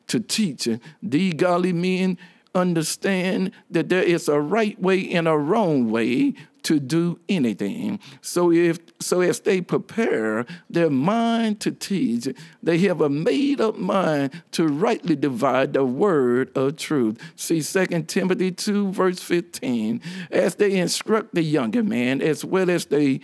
to 0.08 0.20
teach. 0.20 0.68
The 1.02 1.34
godly 1.34 1.74
men 1.74 2.18
understand 2.56 3.52
that 3.70 3.90
there 3.90 4.04
is 4.04 4.28
a 4.28 4.40
right 4.40 4.80
way 4.80 5.12
and 5.12 5.28
a 5.28 5.38
wrong 5.38 5.90
way 5.90 6.34
to 6.64 6.80
do 6.80 7.20
anything. 7.28 8.00
So 8.22 8.52
if 8.52 8.80
so 9.00 9.22
as 9.22 9.42
they 9.42 9.62
prepare 9.62 10.46
their 10.70 10.90
mind 10.90 11.60
to 11.62 11.72
teach, 11.72 12.28
they 12.62 12.78
have 12.80 13.02
a 13.02 13.10
made 13.10 13.60
up 13.62 13.78
mind 13.78 14.42
to 14.52 14.68
rightly 14.68 15.16
divide 15.16 15.74
the 15.74 15.86
word 15.86 16.56
of 16.58 16.78
truth. 16.78 17.20
See 17.36 17.62
2 17.62 18.04
Timothy 18.04 18.52
2, 18.52 18.92
verse 18.92 19.20
15. 19.22 20.02
As 20.32 20.56
they 20.56 20.78
instruct 20.78 21.36
the 21.36 21.44
younger 21.44 21.84
man, 21.84 22.22
as 22.22 22.46
well 22.46 22.70
as 22.70 22.86
they 22.86 23.20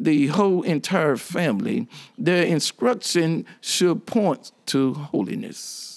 the 0.00 0.28
whole 0.28 0.62
entire 0.62 1.16
family, 1.16 1.86
their 2.18 2.44
instruction 2.44 3.46
should 3.60 4.06
point 4.06 4.52
to 4.66 4.94
holiness. 4.94 5.90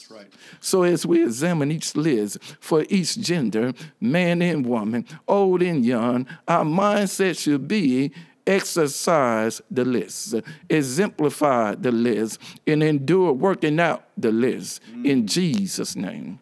So 0.59 0.83
as 0.83 1.05
we 1.05 1.23
examine 1.23 1.71
each 1.71 1.93
list 1.95 2.37
for 2.61 2.85
each 2.89 3.17
gender, 3.17 3.73
man 3.99 4.41
and 4.41 4.65
woman, 4.65 5.05
old 5.27 5.61
and 5.61 5.85
young, 5.85 6.25
our 6.47 6.63
mindset 6.63 7.37
should 7.37 7.67
be 7.67 8.13
exercise 8.45 9.61
the 9.71 9.85
list, 9.85 10.35
exemplify 10.69 11.75
the 11.75 11.91
list, 11.91 12.39
and 12.67 12.83
endure 12.83 13.33
working 13.33 13.79
out 13.79 14.05
the 14.17 14.31
list 14.31 14.81
mm. 14.93 15.05
in 15.05 15.27
Jesus' 15.27 15.95
name. 15.95 16.39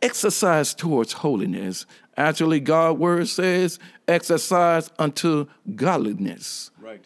Exercise 0.00 0.74
towards 0.74 1.12
holiness. 1.12 1.86
Actually, 2.20 2.60
God's 2.60 2.98
word 2.98 3.28
says, 3.28 3.78
exercise 4.06 4.90
unto 4.98 5.46
godliness. 5.74 6.70
Right. 6.78 7.02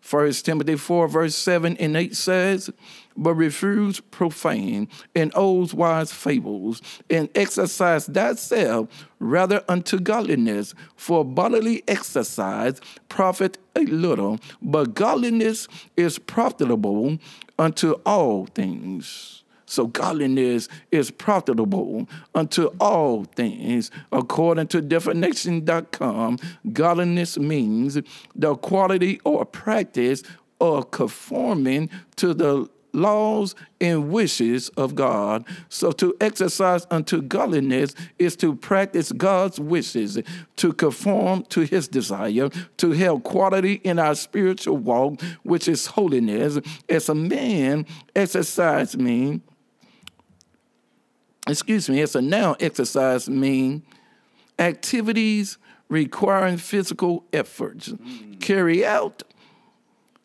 First 0.00 0.46
Timothy 0.46 0.76
4, 0.76 1.06
verse 1.06 1.34
7 1.34 1.76
and 1.76 1.94
8 1.94 2.16
says, 2.16 2.70
but 3.14 3.34
refuse 3.34 4.00
profane 4.00 4.88
and 5.14 5.30
old 5.34 5.74
wise 5.74 6.12
fables, 6.12 6.80
and 7.10 7.28
exercise 7.34 8.06
thyself 8.06 8.88
rather 9.18 9.62
unto 9.68 10.00
godliness. 10.00 10.74
For 10.96 11.26
bodily 11.26 11.82
exercise 11.86 12.80
profit 13.10 13.58
a 13.76 13.80
little, 13.80 14.40
but 14.62 14.94
godliness 14.94 15.68
is 15.94 16.18
profitable 16.18 17.18
unto 17.58 17.92
all 18.06 18.46
things. 18.46 19.43
So 19.66 19.86
godliness 19.86 20.68
is 20.90 21.10
profitable 21.10 22.08
unto 22.34 22.66
all 22.80 23.24
things. 23.24 23.90
According 24.12 24.68
to 24.68 24.80
definition.com, 24.80 26.38
godliness 26.72 27.38
means 27.38 27.98
the 28.34 28.54
quality 28.56 29.20
or 29.24 29.44
practice 29.44 30.22
of 30.60 30.90
conforming 30.90 31.90
to 32.16 32.34
the 32.34 32.68
laws 32.94 33.54
and 33.80 34.10
wishes 34.10 34.68
of 34.70 34.94
God. 34.94 35.44
So 35.68 35.92
to 35.92 36.16
exercise 36.20 36.86
unto 36.90 37.20
godliness 37.20 37.94
is 38.18 38.36
to 38.36 38.54
practice 38.54 39.12
God's 39.12 39.58
wishes, 39.60 40.18
to 40.56 40.72
conform 40.72 41.42
to 41.46 41.62
his 41.62 41.88
desire, 41.88 42.48
to 42.78 42.90
have 42.92 43.24
quality 43.24 43.74
in 43.74 43.98
our 43.98 44.14
spiritual 44.14 44.78
walk, 44.78 45.20
which 45.42 45.68
is 45.68 45.86
holiness. 45.86 46.58
As 46.88 47.08
a 47.08 47.14
man 47.14 47.86
exercise 48.14 48.96
mean, 48.96 49.42
excuse 51.48 51.88
me, 51.88 52.00
as 52.00 52.14
a 52.14 52.22
noun 52.22 52.56
exercise 52.60 53.28
mean 53.28 53.82
activities 54.58 55.58
requiring 55.88 56.56
physical 56.56 57.24
efforts, 57.32 57.88
mm. 57.88 58.40
carry 58.40 58.84
out 58.84 59.22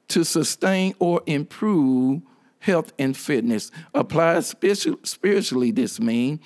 to 0.07 0.23
sustain 0.23 0.95
or 0.99 1.21
improve 1.25 2.21
health 2.59 2.93
and 2.99 3.15
fitness. 3.15 3.71
Apply 3.93 4.39
spiritually, 4.41 5.71
this 5.71 5.99
means 5.99 6.39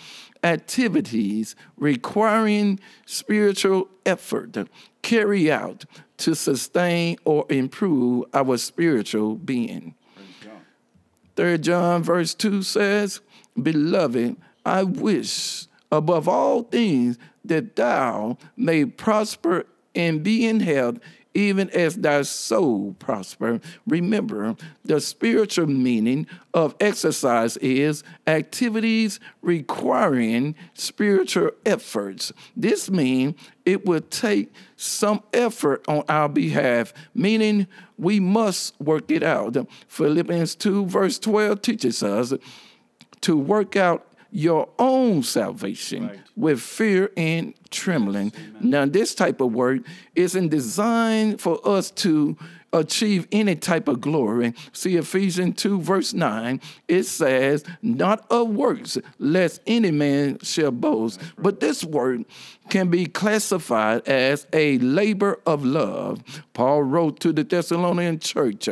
activities 0.43 1.55
requiring 1.77 2.79
spiritual 3.05 3.87
effort 4.05 4.57
carry 5.01 5.51
out 5.51 5.85
to 6.17 6.35
sustain 6.35 7.17
or 7.25 7.45
improve 7.49 8.25
our 8.33 8.57
spiritual 8.57 9.35
being. 9.35 9.95
Third 11.35 11.63
John 11.63 12.03
verse 12.03 12.33
2 12.35 12.61
says, 12.61 13.21
Beloved, 13.61 14.37
I 14.65 14.83
wish 14.83 15.67
above 15.91 16.27
all 16.27 16.63
things 16.63 17.17
that 17.45 17.75
thou 17.75 18.37
may 18.55 18.85
prosper 18.85 19.65
and 19.95 20.23
be 20.23 20.47
in 20.47 20.59
health 20.59 20.99
even 21.33 21.69
as 21.71 21.95
thy 21.95 22.21
soul 22.21 22.95
prosper. 22.99 23.59
Remember, 23.87 24.55
the 24.85 25.01
spiritual 25.01 25.67
meaning 25.67 26.27
of 26.53 26.75
exercise 26.79 27.57
is 27.57 28.03
activities 28.27 29.19
requiring 29.41 30.55
spiritual 30.73 31.51
efforts. 31.65 32.31
This 32.55 32.89
means 32.89 33.35
it 33.65 33.85
will 33.85 34.01
take 34.01 34.53
some 34.75 35.23
effort 35.33 35.83
on 35.87 36.03
our 36.07 36.29
behalf, 36.29 36.93
meaning 37.15 37.67
we 37.97 38.19
must 38.19 38.79
work 38.79 39.09
it 39.09 39.23
out. 39.23 39.57
Philippians 39.87 40.55
2, 40.55 40.85
verse 40.85 41.17
12 41.19 41.61
teaches 41.61 42.03
us 42.03 42.33
to 43.21 43.37
work 43.37 43.75
out 43.75 44.12
your 44.33 44.67
own 44.79 45.21
salvation 45.21 46.07
right. 46.07 46.19
with 46.35 46.59
fear 46.59 47.11
and 47.15 47.53
trembling. 47.69 48.33
Now, 48.59 48.85
this 48.87 49.13
type 49.13 49.39
of 49.39 49.53
work 49.53 49.81
isn't 50.15 50.49
designed 50.49 51.39
for 51.39 51.65
us 51.65 51.91
to 51.91 52.35
achieve 52.73 53.27
any 53.31 53.55
type 53.55 53.87
of 53.87 54.01
glory. 54.01 54.55
See 54.71 54.95
Ephesians 54.95 55.61
2, 55.61 55.79
verse 55.79 56.13
9, 56.13 56.59
it 56.87 57.03
says, 57.03 57.63
Not 57.83 58.25
of 58.31 58.49
works, 58.49 58.97
lest 59.19 59.61
any 59.67 59.91
man 59.91 60.39
shall 60.39 60.71
boast. 60.71 61.21
But 61.37 61.59
this 61.59 61.83
work 61.83 62.21
can 62.69 62.89
be 62.89 63.05
classified 63.05 64.07
as 64.07 64.47
a 64.51 64.79
labor 64.79 65.39
of 65.45 65.63
love. 65.63 66.23
Paul 66.53 66.81
wrote 66.81 67.19
to 67.19 67.31
the 67.31 67.43
Thessalonian 67.43 68.17
church 68.17 68.67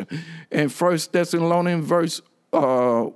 in 0.50 0.70
First 0.70 1.14
Thessalonians 1.14 1.86
verse 1.86 2.22
uh, 2.52 3.08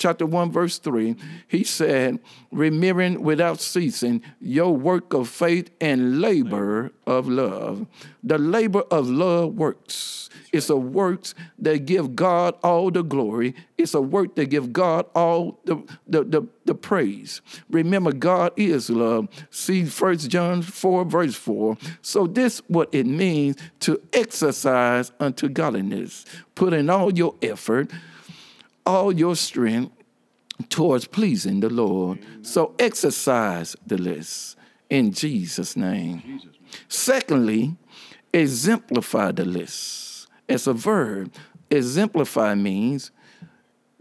chapter 0.00 0.26
1, 0.26 0.50
verse 0.50 0.78
3, 0.78 1.14
he 1.46 1.62
said, 1.62 2.18
Remembering 2.50 3.22
without 3.22 3.60
ceasing 3.60 4.22
your 4.40 4.76
work 4.76 5.12
of 5.14 5.28
faith 5.28 5.70
and 5.80 6.20
labor 6.20 6.90
of 7.06 7.28
love. 7.28 7.86
The 8.24 8.38
labor 8.38 8.82
of 8.90 9.08
love 9.08 9.54
works. 9.54 10.28
It's 10.52 10.68
a 10.68 10.76
works 10.76 11.34
that 11.58 11.86
give 11.86 12.16
God 12.16 12.56
all 12.62 12.90
the 12.90 13.02
glory. 13.02 13.54
It's 13.78 13.94
a 13.94 14.00
work 14.00 14.34
that 14.34 14.46
give 14.46 14.72
God 14.72 15.06
all 15.14 15.60
the, 15.64 15.76
the, 16.08 16.24
the, 16.24 16.42
the 16.64 16.74
praise. 16.74 17.40
Remember, 17.70 18.12
God 18.12 18.52
is 18.56 18.90
love. 18.90 19.28
See 19.50 19.84
First 19.84 20.28
John 20.28 20.62
4, 20.62 21.04
verse 21.04 21.34
4. 21.36 21.76
So 22.02 22.26
this 22.26 22.62
what 22.66 22.88
it 22.92 23.06
means 23.06 23.56
to 23.80 24.00
exercise 24.12 25.12
unto 25.20 25.48
godliness. 25.48 26.24
Put 26.54 26.72
in 26.72 26.90
all 26.90 27.12
your 27.12 27.34
effort, 27.42 27.90
all 28.90 29.12
your 29.12 29.36
strength 29.36 29.92
towards 30.68 31.06
pleasing 31.06 31.60
the 31.60 31.70
Lord. 31.70 32.18
Amen. 32.18 32.44
So 32.44 32.74
exercise 32.78 33.76
the 33.86 33.96
list 33.96 34.56
in 34.88 35.12
Jesus' 35.12 35.76
name. 35.76 36.22
Jesus. 36.26 36.56
Secondly, 36.88 37.76
exemplify 38.32 39.32
the 39.32 39.44
list. 39.44 40.28
As 40.48 40.66
a 40.66 40.72
verb, 40.72 41.32
exemplify 41.70 42.54
means 42.54 43.10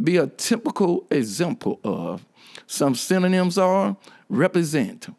be 0.01 0.17
a 0.17 0.27
typical 0.27 1.05
example 1.11 1.79
of. 1.83 2.25
Some 2.65 2.95
synonyms 2.95 3.57
are 3.57 3.95
represent, 4.29 5.09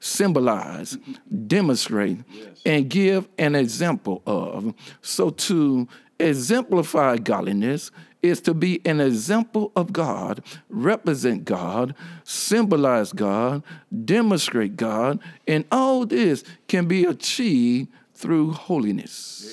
symbolize, 0.00 0.98
demonstrate, 1.46 2.18
yes. 2.32 2.60
and 2.64 2.88
give 2.88 3.28
an 3.38 3.54
example 3.54 4.22
of. 4.26 4.74
So 5.02 5.30
to 5.30 5.88
exemplify 6.18 7.16
godliness 7.16 7.90
is 8.22 8.40
to 8.42 8.54
be 8.54 8.80
an 8.84 9.00
example 9.00 9.72
of 9.76 9.92
God, 9.92 10.42
represent 10.68 11.44
God, 11.44 11.94
symbolize 12.24 13.12
God, 13.12 13.62
demonstrate 14.04 14.76
God, 14.76 15.20
and 15.46 15.64
all 15.72 16.06
this 16.06 16.44
can 16.68 16.86
be 16.86 17.04
achieved 17.04 17.88
through 18.14 18.52
holiness. 18.52 19.46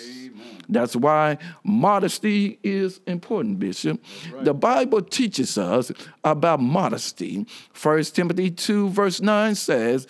That's 0.69 0.95
why 0.95 1.37
modesty 1.63 2.59
is 2.61 2.99
important, 3.07 3.59
Bishop. 3.59 4.03
Right. 4.31 4.43
The 4.43 4.53
Bible 4.53 5.01
teaches 5.01 5.57
us 5.57 5.91
about 6.23 6.59
modesty. 6.59 7.45
1 7.81 8.03
Timothy 8.03 8.51
2, 8.51 8.89
verse 8.89 9.21
9 9.21 9.55
says, 9.55 10.07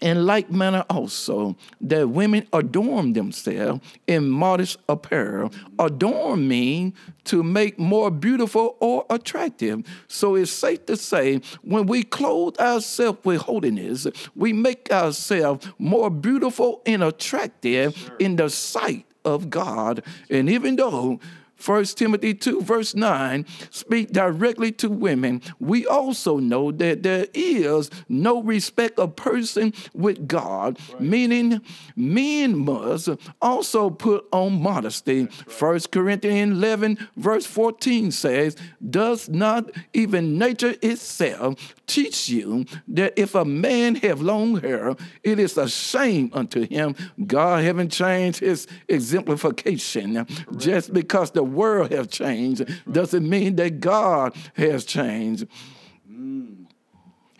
in 0.00 0.26
like 0.26 0.50
manner 0.50 0.84
also 0.88 1.56
that 1.80 2.08
women 2.08 2.46
adorn 2.52 3.12
themselves 3.12 3.80
in 4.06 4.30
modest 4.30 4.78
apparel. 4.88 5.52
Adorn 5.78 6.48
means 6.48 6.94
to 7.24 7.42
make 7.42 7.78
more 7.78 8.10
beautiful 8.10 8.76
or 8.80 9.04
attractive. 9.10 9.82
So 10.08 10.34
it's 10.34 10.50
safe 10.50 10.86
to 10.86 10.96
say 10.96 11.40
when 11.62 11.86
we 11.86 12.02
clothe 12.02 12.58
ourselves 12.58 13.18
with 13.24 13.42
holiness, 13.42 14.06
we 14.34 14.52
make 14.52 14.90
ourselves 14.90 15.68
more 15.78 16.10
beautiful 16.10 16.82
and 16.86 17.02
attractive 17.02 17.96
sure. 17.96 18.16
in 18.18 18.36
the 18.36 18.48
sight 18.48 19.06
of 19.24 19.50
God. 19.50 20.02
And 20.30 20.48
even 20.48 20.76
though 20.76 21.20
1 21.64 21.84
Timothy 21.84 22.34
2, 22.34 22.62
verse 22.62 22.94
9, 22.94 23.46
speak 23.70 24.12
directly 24.12 24.72
to 24.72 24.88
women. 24.88 25.42
We 25.58 25.86
also 25.86 26.38
know 26.38 26.72
that 26.72 27.02
there 27.02 27.26
is 27.34 27.90
no 28.08 28.42
respect 28.42 28.98
of 28.98 29.16
person 29.16 29.72
with 29.94 30.26
God, 30.26 30.78
right. 30.92 31.00
meaning 31.00 31.60
men 31.96 32.56
must 32.56 33.10
also 33.40 33.90
put 33.90 34.26
on 34.32 34.60
modesty. 34.62 35.22
Right. 35.22 35.60
1 35.60 35.80
Corinthians 35.92 36.52
11, 36.56 37.08
verse 37.16 37.46
14 37.46 38.10
says, 38.10 38.56
Does 38.88 39.28
not 39.28 39.70
even 39.92 40.38
nature 40.38 40.74
itself 40.82 41.74
teach 41.86 42.28
you 42.28 42.64
that 42.88 43.12
if 43.16 43.34
a 43.34 43.44
man 43.44 43.96
have 43.96 44.20
long 44.20 44.60
hair, 44.60 44.94
it 45.22 45.38
is 45.38 45.58
a 45.58 45.68
shame 45.68 46.30
unto 46.32 46.66
him. 46.66 46.94
God 47.26 47.64
haven't 47.64 47.90
changed 47.90 48.40
his 48.40 48.66
exemplification. 48.88 50.24
Correct. 50.24 50.58
Just 50.58 50.92
because 50.92 51.32
the 51.32 51.42
world 51.52 51.92
has 51.92 52.08
changed 52.08 52.68
doesn't 52.90 53.28
mean 53.28 53.56
that 53.56 53.80
God 53.80 54.34
has 54.54 54.84
changed. 54.84 55.46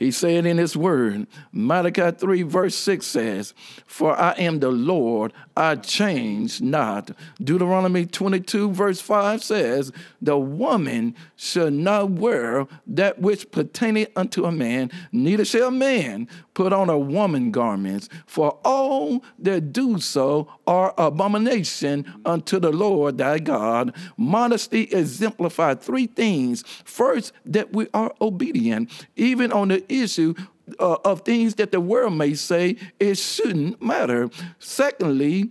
He 0.00 0.10
said 0.10 0.46
in 0.46 0.56
his 0.56 0.74
word, 0.74 1.26
Malachi 1.52 2.10
3, 2.10 2.42
verse 2.44 2.74
6 2.74 3.04
says, 3.04 3.52
For 3.84 4.18
I 4.18 4.30
am 4.32 4.60
the 4.60 4.70
Lord, 4.70 5.34
I 5.54 5.74
change 5.74 6.62
not. 6.62 7.10
Deuteronomy 7.38 8.06
22, 8.06 8.70
verse 8.72 8.98
5 9.02 9.44
says, 9.44 9.92
The 10.22 10.38
woman 10.38 11.14
shall 11.36 11.70
not 11.70 12.12
wear 12.12 12.66
that 12.86 13.20
which 13.20 13.50
pertaineth 13.50 14.08
unto 14.16 14.46
a 14.46 14.52
man, 14.52 14.90
neither 15.12 15.44
shall 15.44 15.68
a 15.68 15.70
man 15.70 16.28
put 16.60 16.74
on 16.74 16.90
a 16.90 16.98
woman 16.98 17.50
garments, 17.50 18.10
for 18.26 18.58
all 18.66 19.24
that 19.38 19.72
do 19.72 19.98
so 19.98 20.46
are 20.66 20.92
abomination 20.98 22.04
unto 22.26 22.60
the 22.60 22.70
Lord 22.70 23.16
thy 23.16 23.38
God. 23.38 23.96
Modesty 24.18 24.82
exemplifies 24.82 25.78
three 25.80 26.06
things. 26.06 26.62
First, 26.84 27.32
that 27.46 27.72
we 27.72 27.88
are 27.94 28.12
obedient, 28.20 28.90
even 29.16 29.52
on 29.52 29.68
the 29.68 29.90
issue 29.90 30.34
uh, 30.78 30.98
of 31.02 31.22
things 31.22 31.54
that 31.54 31.72
the 31.72 31.80
world 31.80 32.12
may 32.12 32.34
say 32.34 32.76
it 32.98 33.16
shouldn't 33.16 33.80
matter. 33.80 34.28
Secondly, 34.58 35.50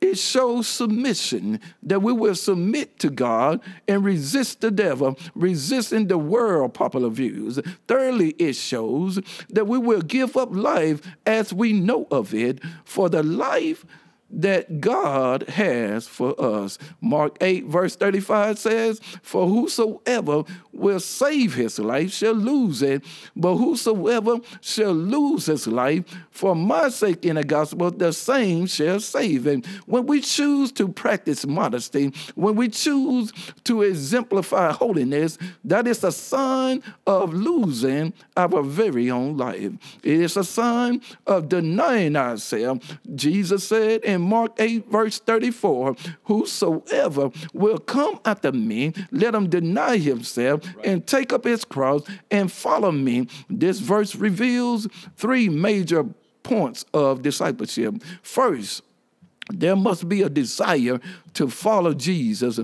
it 0.00 0.18
shows 0.18 0.66
submission 0.66 1.60
that 1.82 2.00
we 2.00 2.12
will 2.12 2.34
submit 2.34 2.98
to 3.00 3.10
God 3.10 3.60
and 3.86 4.04
resist 4.04 4.60
the 4.60 4.70
devil, 4.70 5.18
resisting 5.34 6.06
the 6.06 6.18
world 6.18 6.74
popular 6.74 7.10
views. 7.10 7.58
Thirdly, 7.86 8.30
it 8.38 8.54
shows 8.54 9.20
that 9.50 9.66
we 9.66 9.78
will 9.78 10.00
give 10.00 10.36
up 10.36 10.48
life 10.52 11.02
as 11.26 11.52
we 11.52 11.72
know 11.72 12.06
of 12.10 12.32
it 12.32 12.60
for 12.84 13.08
the 13.08 13.22
life 13.22 13.84
that 14.30 14.80
God 14.80 15.42
has 15.48 16.06
for 16.06 16.40
us. 16.40 16.78
Mark 17.00 17.36
8, 17.40 17.66
verse 17.66 17.96
35 17.96 18.58
says, 18.58 19.00
For 19.22 19.48
whosoever 19.48 20.44
will 20.80 21.00
save 21.00 21.54
his 21.54 21.78
life 21.78 22.12
shall 22.12 22.34
lose 22.34 22.82
it, 22.82 23.04
but 23.36 23.56
whosoever 23.56 24.38
shall 24.60 24.92
lose 24.92 25.46
his 25.46 25.66
life 25.66 26.04
for 26.30 26.56
my 26.56 26.88
sake 26.88 27.26
in 27.26 27.36
the 27.36 27.44
gospel, 27.44 27.90
the 27.90 28.12
same 28.12 28.66
shall 28.66 28.98
save 28.98 29.46
it. 29.46 29.66
When 29.86 30.06
we 30.06 30.20
choose 30.22 30.72
to 30.72 30.88
practice 30.88 31.46
modesty, 31.46 32.14
when 32.34 32.56
we 32.56 32.68
choose 32.68 33.32
to 33.64 33.82
exemplify 33.82 34.72
holiness, 34.72 35.36
that 35.64 35.86
is 35.86 36.02
a 36.02 36.10
sign 36.10 36.82
of 37.06 37.34
losing 37.34 38.14
our 38.36 38.62
very 38.62 39.10
own 39.10 39.36
life. 39.36 39.72
It 40.02 40.20
is 40.20 40.36
a 40.36 40.44
sign 40.44 41.02
of 41.26 41.48
denying 41.48 42.16
ourselves. 42.16 42.86
Jesus 43.14 43.68
said 43.68 44.02
in 44.02 44.22
Mark 44.22 44.52
8, 44.58 44.90
verse 44.90 45.18
34, 45.18 45.94
Whosoever 46.24 47.30
will 47.52 47.78
come 47.78 48.18
after 48.24 48.52
me, 48.52 48.94
let 49.10 49.34
him 49.34 49.50
deny 49.50 49.98
himself. 49.98 50.62
And 50.84 51.06
take 51.06 51.32
up 51.32 51.44
his 51.44 51.64
cross 51.64 52.02
and 52.30 52.50
follow 52.50 52.92
me. 52.92 53.28
This 53.48 53.80
verse 53.80 54.14
reveals 54.14 54.88
three 55.16 55.48
major 55.48 56.06
points 56.42 56.84
of 56.94 57.22
discipleship. 57.22 57.94
First, 58.22 58.82
there 59.50 59.76
must 59.76 60.08
be 60.08 60.22
a 60.22 60.28
desire 60.28 61.00
to 61.34 61.48
follow 61.48 61.94
Jesus 61.94 62.60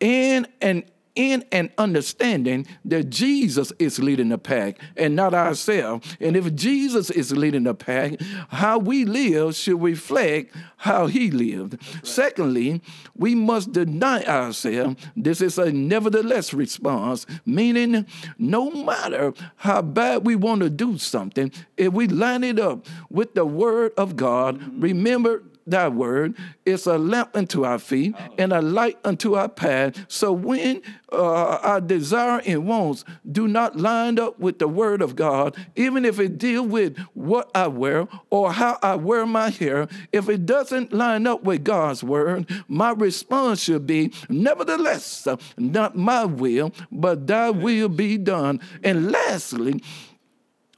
and 0.00 0.48
an 0.60 0.84
in 1.20 1.44
an 1.52 1.70
understanding 1.76 2.66
that 2.82 3.10
Jesus 3.10 3.74
is 3.78 3.98
leading 3.98 4.30
the 4.30 4.38
pack 4.38 4.78
and 4.96 5.14
not 5.14 5.34
ourselves. 5.34 6.16
And 6.18 6.34
if 6.34 6.54
Jesus 6.54 7.10
is 7.10 7.30
leading 7.36 7.64
the 7.64 7.74
pack, 7.74 8.18
how 8.48 8.78
we 8.78 9.04
live 9.04 9.54
should 9.54 9.82
reflect 9.82 10.56
how 10.78 11.08
he 11.08 11.30
lived. 11.30 11.74
Right. 11.74 12.06
Secondly, 12.06 12.80
we 13.14 13.34
must 13.34 13.72
deny 13.72 14.24
ourselves. 14.24 14.96
This 15.14 15.42
is 15.42 15.58
a 15.58 15.70
nevertheless 15.70 16.54
response, 16.54 17.26
meaning 17.44 18.06
no 18.38 18.70
matter 18.70 19.34
how 19.56 19.82
bad 19.82 20.24
we 20.24 20.36
want 20.36 20.62
to 20.62 20.70
do 20.70 20.96
something, 20.96 21.52
if 21.76 21.92
we 21.92 22.06
line 22.06 22.44
it 22.44 22.58
up 22.58 22.86
with 23.10 23.34
the 23.34 23.44
word 23.44 23.92
of 23.98 24.16
God, 24.16 24.82
remember 24.82 25.42
thy 25.70 25.88
word 25.88 26.36
is 26.64 26.86
a 26.86 26.98
lamp 26.98 27.30
unto 27.34 27.64
our 27.64 27.78
feet 27.78 28.14
and 28.38 28.52
a 28.52 28.60
light 28.60 28.98
unto 29.04 29.34
our 29.34 29.48
path. 29.48 30.04
So 30.08 30.32
when 30.32 30.82
uh, 31.12 31.56
our 31.62 31.80
desire 31.80 32.40
and 32.46 32.66
wants 32.66 33.04
do 33.30 33.48
not 33.48 33.76
line 33.76 34.18
up 34.18 34.38
with 34.38 34.58
the 34.58 34.68
word 34.68 35.02
of 35.02 35.16
God, 35.16 35.56
even 35.76 36.04
if 36.04 36.18
it 36.20 36.38
deal 36.38 36.64
with 36.64 36.98
what 37.14 37.50
I 37.54 37.66
wear 37.68 38.08
or 38.30 38.52
how 38.52 38.78
I 38.82 38.96
wear 38.96 39.26
my 39.26 39.50
hair, 39.50 39.88
if 40.12 40.28
it 40.28 40.46
doesn't 40.46 40.92
line 40.92 41.26
up 41.26 41.42
with 41.44 41.64
God's 41.64 42.04
word, 42.04 42.48
my 42.68 42.90
response 42.92 43.62
should 43.62 43.86
be, 43.86 44.12
nevertheless, 44.28 45.26
not 45.56 45.96
my 45.96 46.24
will, 46.24 46.72
but 46.90 47.26
thy 47.26 47.50
will 47.50 47.88
be 47.88 48.16
done. 48.16 48.60
And 48.82 49.10
lastly, 49.10 49.82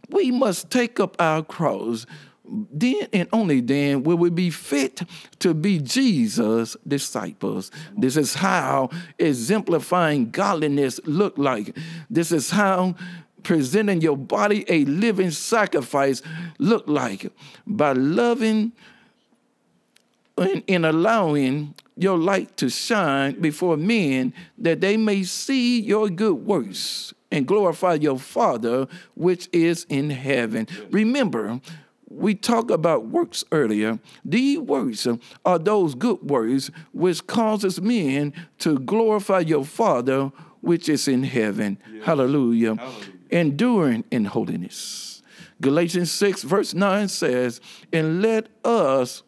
we 0.09 0.31
must 0.31 0.70
take 0.70 1.00
up 1.00 1.16
our 1.18 1.42
cross 1.42 2.07
then 2.44 3.09
and 3.12 3.28
only 3.33 3.61
then 3.61 4.02
will 4.02 4.16
we 4.16 4.31
be 4.31 4.50
fit 4.50 5.02
to 5.38 5.55
be 5.55 5.78
Jesus' 5.78 6.76
disciples. 6.87 7.70
This 7.96 8.16
is 8.16 8.35
how 8.35 8.90
exemplifying 9.18 10.31
godliness 10.31 11.00
look 11.05 11.38
like. 11.38 11.76
This 12.11 12.33
is 12.33 12.50
how 12.50 12.96
presenting 13.42 14.00
your 14.00 14.16
body 14.16 14.64
a 14.68 14.85
living 14.85 15.31
sacrifice 15.31 16.22
look 16.59 16.87
like 16.87 17.33
by 17.66 17.92
loving 17.92 18.72
and, 20.38 20.62
and 20.68 20.87
allowing 20.87 21.74
your 21.96 22.18
light 22.18 22.57
to 22.57 22.68
shine 22.68 23.40
before 23.40 23.76
men 23.76 24.33
that 24.59 24.81
they 24.81 24.96
may 24.96 25.22
see 25.22 25.81
your 25.81 26.09
good 26.09 26.35
works 26.35 27.12
and 27.31 27.46
glorify 27.46 27.94
your 27.94 28.18
Father 28.18 28.87
which 29.14 29.48
is 29.52 29.87
in 29.88 30.11
heaven. 30.11 30.66
Remember, 30.90 31.61
we 32.14 32.35
talked 32.35 32.70
about 32.70 33.07
works 33.07 33.44
earlier. 33.53 33.98
These 34.25 34.59
works 34.61 35.07
are 35.44 35.59
those 35.59 35.94
good 35.94 36.22
works 36.22 36.70
which 36.92 37.27
causes 37.27 37.81
men 37.81 38.33
to 38.59 38.79
glorify 38.79 39.40
your 39.40 39.64
Father 39.64 40.33
which 40.61 40.88
is 40.88 41.09
in 41.09 41.25
heaven. 41.25 41.79
Hallelujah. 42.05 42.77
Hallelujah. 42.77 43.12
Enduring 43.31 44.05
in 44.11 44.27
holiness. 44.27 45.22
Galatians 45.61 46.11
6, 46.12 46.42
verse 46.42 46.75
9 46.75 47.09
says, 47.09 47.61
And 47.92 48.20
let 48.22 48.48
us 48.64 49.22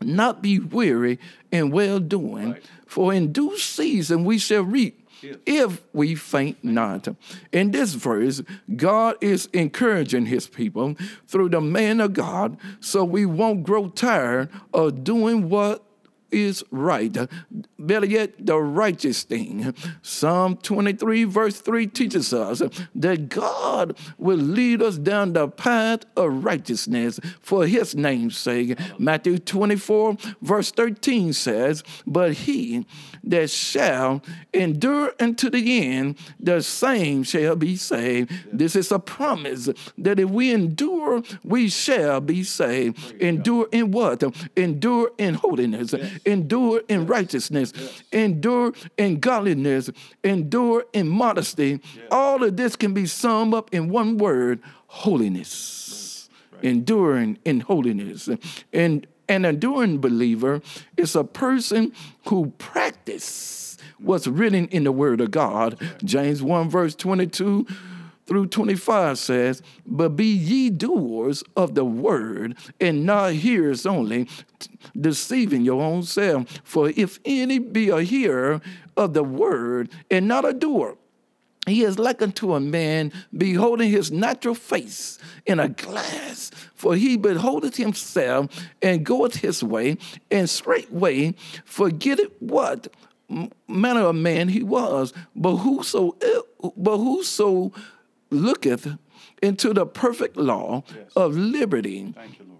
not 0.00 0.42
be 0.42 0.58
weary 0.58 1.18
in 1.50 1.70
well 1.70 2.00
doing, 2.00 2.52
right. 2.52 2.62
for 2.86 3.12
in 3.12 3.32
due 3.32 3.58
season 3.58 4.24
we 4.24 4.38
shall 4.38 4.62
reap 4.62 5.03
if 5.46 5.82
we 5.92 6.14
faint 6.14 6.62
not. 6.62 7.08
In 7.52 7.70
this 7.70 7.94
verse, 7.94 8.42
God 8.74 9.16
is 9.20 9.46
encouraging 9.52 10.26
his 10.26 10.46
people 10.46 10.96
through 11.26 11.50
the 11.50 11.60
man 11.60 12.00
of 12.00 12.12
God 12.12 12.56
so 12.80 13.04
we 13.04 13.26
won't 13.26 13.64
grow 13.64 13.88
tired 13.88 14.48
of 14.72 15.04
doing 15.04 15.48
what 15.48 15.83
is 16.34 16.64
right. 16.70 17.16
Better 17.78 18.06
yet, 18.06 18.34
the 18.44 18.58
righteous 18.58 19.22
thing. 19.22 19.74
Psalm 20.02 20.56
23, 20.56 21.24
verse 21.24 21.60
3 21.60 21.86
teaches 21.86 22.32
us 22.32 22.62
that 22.94 23.28
God 23.28 23.96
will 24.18 24.38
lead 24.38 24.82
us 24.82 24.98
down 24.98 25.32
the 25.32 25.48
path 25.48 26.04
of 26.16 26.44
righteousness 26.44 27.20
for 27.40 27.66
his 27.66 27.94
name's 27.94 28.36
sake. 28.36 28.78
Matthew 28.98 29.38
24, 29.38 30.16
verse 30.42 30.70
13 30.72 31.32
says, 31.32 31.82
But 32.06 32.32
he 32.32 32.86
that 33.22 33.50
shall 33.50 34.22
endure 34.52 35.12
unto 35.18 35.50
the 35.50 35.82
end, 35.82 36.18
the 36.38 36.62
same 36.62 37.22
shall 37.22 37.56
be 37.56 37.76
saved. 37.76 38.30
This 38.52 38.76
is 38.76 38.92
a 38.92 38.98
promise 38.98 39.68
that 39.98 40.20
if 40.20 40.30
we 40.30 40.52
endure, 40.52 41.22
we 41.42 41.68
shall 41.68 42.20
be 42.20 42.42
saved. 42.42 43.12
Endure 43.20 43.68
in 43.72 43.90
what? 43.90 44.22
Endure 44.56 45.10
in 45.18 45.34
holiness, 45.34 45.94
endure 46.26 46.82
in 46.88 47.06
righteousness, 47.06 47.72
endure 48.12 48.72
in 48.96 49.20
godliness, 49.20 49.90
endure 50.22 50.84
in 50.92 51.08
modesty. 51.08 51.80
All 52.10 52.42
of 52.42 52.56
this 52.56 52.76
can 52.76 52.94
be 52.94 53.06
summed 53.06 53.54
up 53.54 53.72
in 53.72 53.88
one 53.88 54.18
word 54.18 54.60
holiness. 54.86 56.28
Enduring 56.62 57.38
in 57.44 57.60
holiness. 57.60 58.28
And 58.72 59.06
an 59.28 59.44
enduring 59.44 60.00
believer 60.00 60.60
is 60.96 61.16
a 61.16 61.24
person 61.24 61.92
who 62.28 62.52
practice 62.58 63.76
what's 63.98 64.26
written 64.26 64.68
in 64.68 64.84
the 64.84 64.92
word 64.92 65.20
of 65.20 65.30
God. 65.30 65.78
James 66.04 66.42
1 66.42 66.68
verse 66.70 66.94
22 66.94 67.66
through 68.26 68.46
25 68.46 69.18
says, 69.18 69.62
But 69.86 70.10
be 70.10 70.26
ye 70.26 70.70
doers 70.70 71.44
of 71.56 71.74
the 71.74 71.84
word, 71.84 72.56
and 72.80 73.04
not 73.04 73.32
hearers 73.32 73.84
only, 73.86 74.28
deceiving 74.98 75.62
your 75.62 75.82
own 75.82 76.02
self. 76.02 76.46
For 76.64 76.90
if 76.96 77.18
any 77.24 77.58
be 77.58 77.90
a 77.90 78.02
hearer 78.02 78.60
of 78.96 79.14
the 79.14 79.24
word, 79.24 79.90
and 80.10 80.26
not 80.26 80.44
a 80.44 80.52
doer, 80.52 80.96
he 81.66 81.82
is 81.82 81.98
like 81.98 82.20
unto 82.20 82.54
a 82.54 82.60
man 82.60 83.10
beholding 83.36 83.90
his 83.90 84.10
natural 84.10 84.54
face 84.54 85.18
in 85.46 85.58
a 85.58 85.68
glass, 85.68 86.50
for 86.74 86.94
he 86.94 87.16
beholdeth 87.16 87.76
himself 87.76 88.48
and 88.82 89.04
goeth 89.04 89.36
his 89.36 89.64
way, 89.64 89.96
and 90.30 90.48
straightway 90.48 91.34
forgetteth 91.64 92.32
what 92.40 92.88
manner 93.66 94.02
of 94.02 94.14
man 94.14 94.48
he 94.48 94.62
was. 94.62 95.12
But 95.34 95.56
whoso, 95.56 96.16
but 96.76 96.98
whoso 96.98 97.72
looketh 98.30 98.96
into 99.42 99.72
the 99.72 99.86
perfect 99.86 100.36
law 100.36 100.82
yes. 100.94 101.12
of 101.16 101.36
liberty 101.36 102.14
you, 102.38 102.58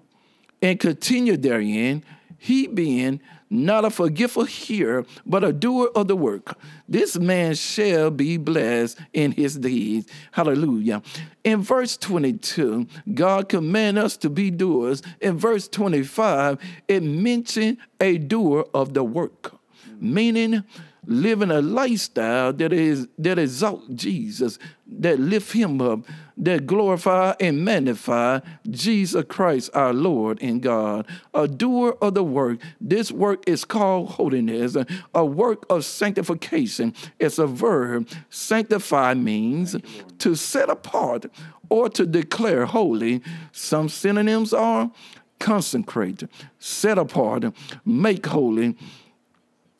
and 0.62 0.81
continue 0.81 1.37
therein, 1.37 2.03
he 2.38 2.66
being 2.66 3.20
not 3.50 3.85
a 3.85 3.90
forgetful 3.90 4.44
hearer, 4.44 5.05
but 5.24 5.44
a 5.44 5.53
doer 5.53 5.90
of 5.94 6.09
the 6.09 6.16
work. 6.16 6.59
This 6.88 7.16
man 7.16 7.55
shall 7.55 8.11
be 8.11 8.37
blessed 8.37 8.98
in 9.12 9.33
his 9.33 9.57
deeds. 9.57 10.11
Hallelujah. 10.33 11.03
In 11.44 11.62
verse 11.62 11.96
22, 11.96 12.87
God 13.14 13.48
command 13.48 13.98
us 13.98 14.16
to 14.18 14.31
be 14.31 14.50
doers. 14.50 15.03
In 15.20 15.38
verse 15.38 15.68
25, 15.68 16.59
it 16.88 17.03
mentioned 17.03 17.79
a 18.00 18.18
doer 18.18 18.66
of 18.74 18.94
the 18.94 19.05
work, 19.05 19.55
mm. 19.88 20.00
meaning 20.00 20.64
living 21.07 21.51
a 21.51 21.61
lifestyle 21.61 22.53
that 22.53 22.73
is 22.73 23.09
that 23.19 23.38
exalt 23.38 23.95
Jesus, 23.95 24.59
that 24.87 25.19
lift 25.19 25.53
him 25.53 25.81
up, 25.81 26.01
that 26.37 26.67
glorify 26.67 27.35
and 27.40 27.64
magnify 27.64 28.40
Jesus 28.71 29.25
Christ 29.29 29.71
our 29.75 29.93
Lord 29.93 30.38
and 30.43 30.62
God. 30.62 31.07
A 31.33 31.47
doer 31.47 31.97
of 32.01 32.14
the 32.14 32.25
work. 32.25 32.59
This 32.81 33.12
work 33.12 33.43
is 33.47 33.64
called 33.64 34.11
holiness, 34.11 34.77
a 35.14 35.25
work 35.25 35.64
of 35.71 35.85
sanctification. 35.85 36.95
It's 37.19 37.38
a 37.38 37.47
verb. 37.47 38.09
Sanctify 38.31 39.14
means 39.14 39.77
to 40.19 40.35
set 40.35 40.69
apart 40.71 41.27
or 41.69 41.88
to 41.90 42.07
declare 42.07 42.67
holy. 42.67 43.23
Some 43.53 43.88
synonyms 43.88 44.53
are 44.53 44.90
consecrate, 45.38 46.25
set 46.59 46.99
apart, 46.99 47.45
make 47.85 48.25
holy 48.27 48.77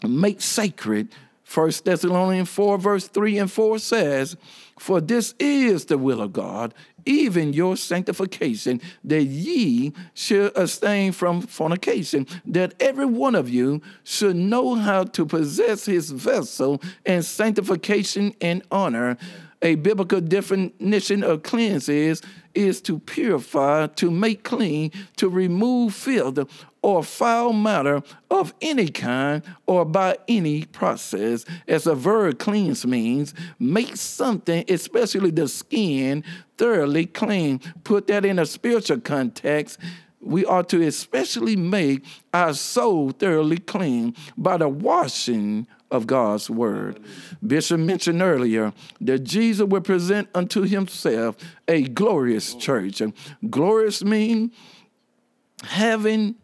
make 0.09 0.41
sacred. 0.41 1.09
First 1.43 1.85
Thessalonians 1.85 2.49
4, 2.49 2.79
verse 2.79 3.07
3 3.07 3.39
and 3.39 3.53
4 3.53 3.79
says, 3.79 4.37
For 4.79 5.01
this 5.01 5.35
is 5.39 5.85
the 5.85 5.99
will 5.99 6.21
of 6.21 6.33
God, 6.33 6.75
even 7.07 7.53
your 7.53 7.77
sanctification, 7.77 8.81
that 9.05 9.25
ye 9.25 9.93
should 10.15 10.57
abstain 10.57 11.13
from 11.13 11.43
fornication, 11.43 12.27
that 12.47 12.75
every 12.81 13.07
one 13.07 13.35
of 13.35 13.49
you 13.49 13.83
should 14.03 14.37
know 14.37 14.75
how 14.75 15.05
to 15.05 15.27
possess 15.27 15.85
his 15.85 16.11
vessel 16.11 16.81
in 17.05 17.23
sanctification 17.23 18.35
and 18.41 18.63
honor. 18.71 19.19
A 19.65 19.77
biblical 19.77 20.21
definition 20.21 21.25
of 21.25 21.43
cleanse 21.43 21.89
is, 21.89 22.21
is 22.55 22.83
to 22.83 22.99
purify, 22.99 23.87
to 23.87 24.11
make 24.11 24.45
clean, 24.45 24.93
to 25.17 25.29
remove 25.29 25.95
filth 25.95 26.39
or 26.83 27.03
foul 27.03 27.55
matter 27.55 28.03
of 28.31 28.53
any 28.61 28.89
kind 28.89 29.43
or 29.67 29.87
by 29.87 30.19
any 30.29 30.67
process. 30.67 31.47
As 31.67 31.87
a 31.87 31.95
verb 31.95 32.39
cleanse 32.39 32.87
means, 32.87 33.33
make 33.59 33.97
something, 33.97 34.67
especially 34.69 35.31
the 35.31 35.49
skin, 35.49 36.23
thoroughly 36.59 37.07
clean. 37.07 37.59
Put 37.85 38.07
that 38.09 38.27
in 38.27 38.39
a 38.39 38.45
spiritual 38.45 39.01
context 39.01 39.79
we 40.25 40.45
ought 40.45 40.69
to 40.71 40.83
especially 40.83 41.57
make 41.57 42.05
our 42.33 42.55
soul 42.55 43.11
thoroughly 43.11 43.59
clean 43.59 44.15
by 44.37 44.57
the 44.57 44.69
washing 44.69 45.67
of 45.91 46.07
God's 46.07 46.51
word. 46.51 47.01
Bishop 47.47 47.79
mentioned 47.79 48.21
earlier 48.21 48.73
that 49.01 49.21
Jesus 49.21 49.67
will 49.67 49.81
present 49.81 50.29
unto 50.35 50.63
himself 50.63 51.37
a 51.69 51.83
glorious 51.83 52.55
church. 52.55 53.01
And 53.01 53.13
Glorious 53.49 54.03
mean 54.03 54.51
having 55.63 56.35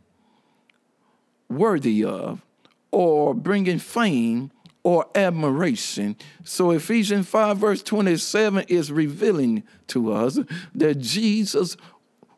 worthy 1.48 2.04
of 2.04 2.40
or 2.92 3.34
bringing 3.34 3.78
fame 3.78 4.50
or 4.82 5.06
admiration. 5.14 6.16
So 6.44 6.70
Ephesians 6.70 7.28
5, 7.28 7.58
verse 7.58 7.82
27 7.82 8.66
is 8.68 8.90
revealing 8.90 9.64
to 9.88 10.12
us 10.12 10.38
that 10.74 10.98
Jesus 10.98 11.76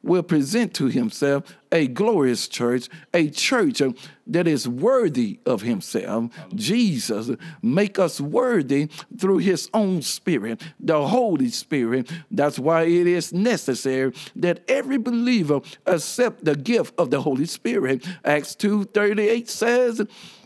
will 0.03 0.23
present 0.23 0.75
to 0.75 0.87
himself 0.87 1.57
a 1.71 1.87
glorious 1.87 2.49
church, 2.49 2.89
a 3.15 3.31
church 3.31 3.81
that 4.27 4.47
is 4.47 4.69
worthy 4.69 5.41
of 5.47 5.63
himself. 5.63 6.31
Jesus 6.55 7.31
make 7.63 7.99
us 7.99 8.21
worthy 8.21 8.89
through 9.19 9.39
his 9.39 9.71
own 9.73 10.03
spirit, 10.03 10.63
the 10.79 11.09
Holy 11.09 11.49
Spirit. 11.49 12.11
That's 12.31 12.59
why 12.59 12.83
it 12.83 13.07
is 13.07 13.33
necessary 13.33 14.13
that 14.37 14.61
every 14.69 14.99
believer 14.99 15.61
accept 15.87 16.45
the 16.45 16.57
gift 16.57 16.95
of 16.99 17.11
the 17.11 17.23
Holy 17.23 17.47
Spirit. 17.47 18.07
Acts 18.25 18.55
2:38 18.57 19.49
says, 19.49 20.03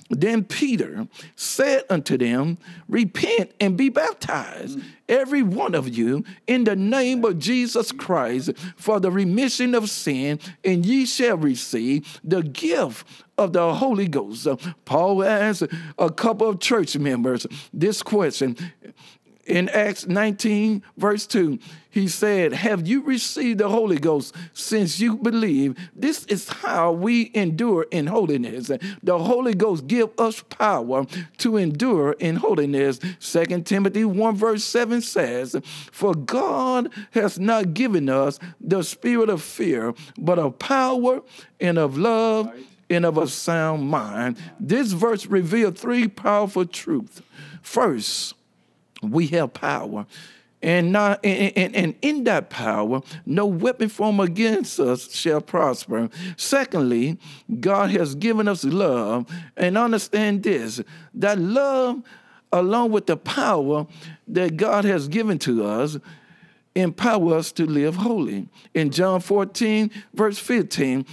then 0.09 0.45
Peter 0.45 1.09
said 1.35 1.85
unto 1.90 2.16
them, 2.16 2.59
Repent 2.88 3.53
and 3.61 3.77
be 3.77 3.88
baptized, 3.88 4.79
every 5.09 5.42
one 5.42 5.75
of 5.75 5.88
you, 5.88 6.25
in 6.47 6.64
the 6.64 6.77
name 6.77 7.25
of 7.25 7.38
Jesus 7.38 7.92
Christ, 7.92 8.53
for 8.77 9.01
the 9.01 9.11
remission 9.11 9.75
of 9.75 9.90
sin, 9.90 10.40
and 10.64 10.85
ye 10.85 11.07
shall 11.07 11.37
receive 11.37 12.21
the 12.25 12.42
gift 12.42 13.07
of 13.38 13.53
the 13.53 13.75
Holy 13.75 14.09
Ghost. 14.09 14.47
Paul 14.85 15.23
asked 15.23 15.64
a 15.99 16.11
couple 16.11 16.49
of 16.49 16.61
church 16.61 16.97
members 16.97 17.47
this 17.73 18.03
question 18.03 18.57
in 19.47 19.69
Acts 19.69 20.07
19, 20.07 20.83
verse 20.97 21.27
2, 21.27 21.59
he 21.89 22.09
said, 22.09 22.53
Have 22.53 22.87
you 22.87 23.03
received 23.03 23.61
the 23.61 23.69
Holy 23.69 23.97
Ghost 23.97 24.35
since 24.53 25.01
you 25.01 25.17
believe? 25.17 25.77
This 25.95 26.27
is 26.27 26.49
how 26.49 26.93
we 26.93 27.31
endure 27.33 27.87
in 27.91 28.09
holiness. 28.09 28.71
The 29.03 29.19
Holy 29.19 29.55
Ghost 29.55 29.87
give 29.87 30.11
us 30.19 30.43
power 30.43 31.07
to 31.39 31.57
endure 31.57 32.13
in 32.19 32.37
holiness. 32.37 32.99
2 33.21 33.63
Timothy 33.63 34.05
1, 34.05 34.37
verse 34.37 34.65
7 34.65 35.01
says, 35.01 35.57
For 35.65 36.15
God 36.15 36.93
has 37.13 37.39
not 37.39 37.73
given 37.73 38.09
us 38.09 38.39
the 38.61 38.83
spirit 38.83 39.31
of 39.31 39.43
fear, 39.43 39.95
but 40.19 40.39
of 40.39 40.59
power 40.59 41.23
and 41.61 41.79
of 41.79 41.97
love 41.97 42.53
and 42.91 43.05
of 43.05 43.19
a 43.19 43.27
sound 43.27 43.89
mind. 43.89 44.37
This 44.61 44.93
verse 44.93 45.27
reveals 45.27 45.81
three 45.81 46.09
powerful 46.09 46.67
truths. 46.67 47.23
First, 47.63 48.36
we 49.11 49.27
have 49.29 49.55
power. 49.55 50.07
And, 50.62 50.90
not, 50.90 51.21
and, 51.23 51.53
and, 51.57 51.77
and, 51.77 51.95
in 52.01 52.25
that 52.25 52.49
power, 52.49 53.03
no 53.27 53.47
weapon 53.47 53.88
formed 53.88 54.21
against 54.21 54.81
us 54.81 55.14
shall 55.14 55.40
prosper. 55.40 56.09
Secondly, 56.37 57.19
God 57.61 57.90
has 57.90 58.14
given 58.14 58.49
us 58.49 58.64
love. 58.64 59.27
And 59.57 59.77
understand 59.77 60.42
this 60.42 60.81
that 61.14 61.38
love, 61.38 62.03
along 62.53 62.90
with 62.90 63.07
the 63.07 63.16
power 63.16 63.87
that 64.29 64.57
God 64.57 64.85
has 64.85 65.09
given 65.09 65.38
to 65.40 65.64
us, 65.64 65.99
empower 66.75 67.35
us 67.35 67.53
to 67.53 67.66
live 67.66 67.97
holy. 67.97 68.49
In 68.75 68.90
John 68.90 69.21
14, 69.21 69.90
verse 70.14 70.38
15, 70.38 71.05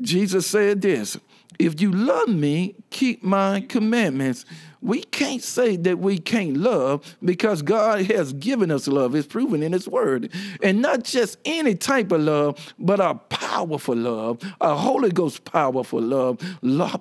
Jesus 0.00 0.46
said 0.46 0.80
this 0.82 1.18
If 1.60 1.78
you 1.78 1.92
love 1.92 2.30
me, 2.30 2.74
keep 2.88 3.22
my 3.22 3.60
commandments. 3.60 4.46
We 4.80 5.02
can't 5.02 5.42
say 5.42 5.76
that 5.76 5.98
we 5.98 6.16
can't 6.16 6.56
love 6.56 7.18
because 7.22 7.60
God 7.60 8.10
has 8.10 8.32
given 8.32 8.70
us 8.70 8.88
love. 8.88 9.14
It's 9.14 9.26
proven 9.26 9.62
in 9.62 9.74
His 9.74 9.86
Word. 9.86 10.32
And 10.62 10.80
not 10.80 11.04
just 11.04 11.36
any 11.44 11.74
type 11.74 12.12
of 12.12 12.22
love, 12.22 12.74
but 12.78 12.98
a 12.98 13.14
powerful 13.14 13.94
love, 13.94 14.40
a 14.58 14.74
Holy 14.74 15.10
Ghost 15.10 15.44
powerful 15.44 16.00
love, 16.00 16.38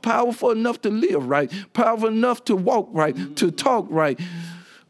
powerful 0.02 0.52
enough 0.52 0.82
to 0.82 0.90
live 0.90 1.26
right, 1.26 1.50
powerful 1.72 2.10
enough 2.10 2.44
to 2.46 2.56
walk 2.58 2.90
right, 2.92 3.16
to 3.38 3.52
talk 3.52 3.88
right 3.90 4.20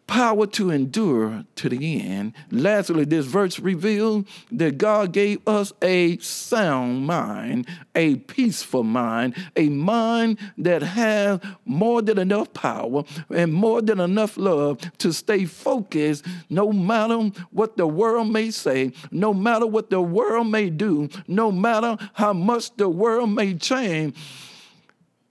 power 0.09 0.47
to 0.47 0.71
endure 0.71 1.45
to 1.53 1.69
the 1.69 2.01
end. 2.01 2.33
Lastly, 2.49 3.05
this 3.05 3.27
verse 3.27 3.59
reveals 3.59 4.25
that 4.51 4.79
God 4.79 5.13
gave 5.13 5.47
us 5.47 5.71
a 5.83 6.17
sound 6.17 7.05
mind, 7.05 7.67
a 7.93 8.15
peaceful 8.15 8.83
mind, 8.83 9.35
a 9.55 9.69
mind 9.69 10.39
that 10.57 10.81
has 10.81 11.39
more 11.63 12.01
than 12.01 12.17
enough 12.17 12.51
power 12.53 13.03
and 13.29 13.53
more 13.53 13.83
than 13.83 13.99
enough 13.99 14.35
love 14.35 14.79
to 14.97 15.13
stay 15.13 15.45
focused 15.45 16.25
no 16.49 16.73
matter 16.73 17.29
what 17.51 17.77
the 17.77 17.85
world 17.85 18.31
may 18.31 18.49
say, 18.49 18.91
no 19.11 19.31
matter 19.31 19.67
what 19.67 19.91
the 19.91 20.01
world 20.01 20.47
may 20.47 20.71
do, 20.71 21.07
no 21.27 21.51
matter 21.51 21.95
how 22.13 22.33
much 22.33 22.75
the 22.77 22.89
world 22.89 23.29
may 23.29 23.53
change. 23.53 24.15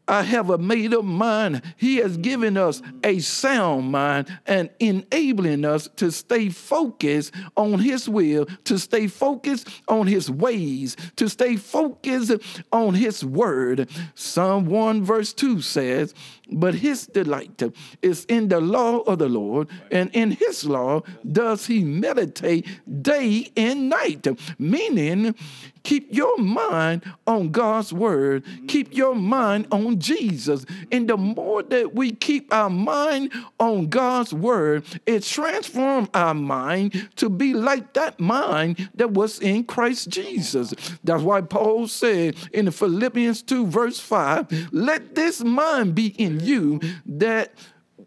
I 0.09 0.23
have 0.23 0.49
a 0.49 0.59
made 0.59 0.95
up 0.95 1.05
mind. 1.05 1.63
He 1.77 1.97
has 1.97 2.17
given 2.17 2.57
us 2.57 2.83
a 3.05 3.19
sound 3.19 3.93
mind 3.93 4.39
and 4.47 4.71
enabling 4.81 5.65
us 5.65 5.89
to 5.97 6.11
stay 6.11 6.49
focused 6.49 7.35
on 7.57 7.81
His 7.81 8.09
will, 8.09 8.47
to 8.65 8.79
stay 8.79 9.07
focused 9.07 9.69
on 9.87 10.07
His 10.07 10.31
ways, 10.31 10.97
to 11.17 11.29
stay 11.29 11.57
focused 11.57 12.33
on 12.73 12.95
His 12.95 13.23
word. 13.25 13.89
Psalm 14.15 14.67
1 14.67 15.05
verse 15.05 15.33
2 15.35 15.61
says, 15.61 16.15
but 16.51 16.75
his 16.75 17.07
delight 17.07 17.63
is 18.03 18.25
in 18.27 18.49
the 18.49 18.61
law 18.61 19.01
of 19.01 19.19
the 19.19 19.29
Lord, 19.29 19.69
and 19.91 20.11
in 20.13 20.33
his 20.33 20.65
law 20.65 21.03
does 21.31 21.67
he 21.67 21.85
meditate 21.85 22.67
day 23.03 23.51
and 23.57 23.89
night. 23.89 24.27
Meaning, 24.59 25.35
keep 25.83 26.15
your 26.15 26.37
mind 26.39 27.03
on 27.27 27.51
God's 27.51 27.93
word, 27.93 28.45
keep 28.67 28.95
your 28.95 29.15
mind 29.15 29.67
on 29.73 29.99
Jesus. 29.99 30.67
And 30.93 31.09
the 31.09 31.17
more 31.17 31.63
that 31.63 31.95
we 31.95 32.13
keep 32.13 32.53
our 32.53 32.71
mind 32.71 33.33
on 33.59 33.89
God's 33.89 34.35
word, 34.35 34.85
it 35.07 35.23
transforms 35.23 36.09
our 36.15 36.35
mind 36.35 37.09
to 37.17 37.31
be 37.31 37.55
like 37.55 37.95
that 37.95 38.21
mind 38.21 38.91
that 38.95 39.13
was 39.13 39.41
in 39.41 39.65
Christ 39.65 40.09
Jesus. 40.09 40.75
That's 41.05 41.23
why 41.23 41.41
Paul 41.41 41.89
said 41.89 42.37
in 42.53 42.71
Philippians 42.71 43.43
2, 43.43 43.67
verse 43.67 43.99
5, 43.99 44.69
let 44.73 45.15
this 45.15 45.43
mind 45.43 45.95
be 45.95 46.09
in 46.09 46.38
you 46.43 46.81
that 47.07 47.53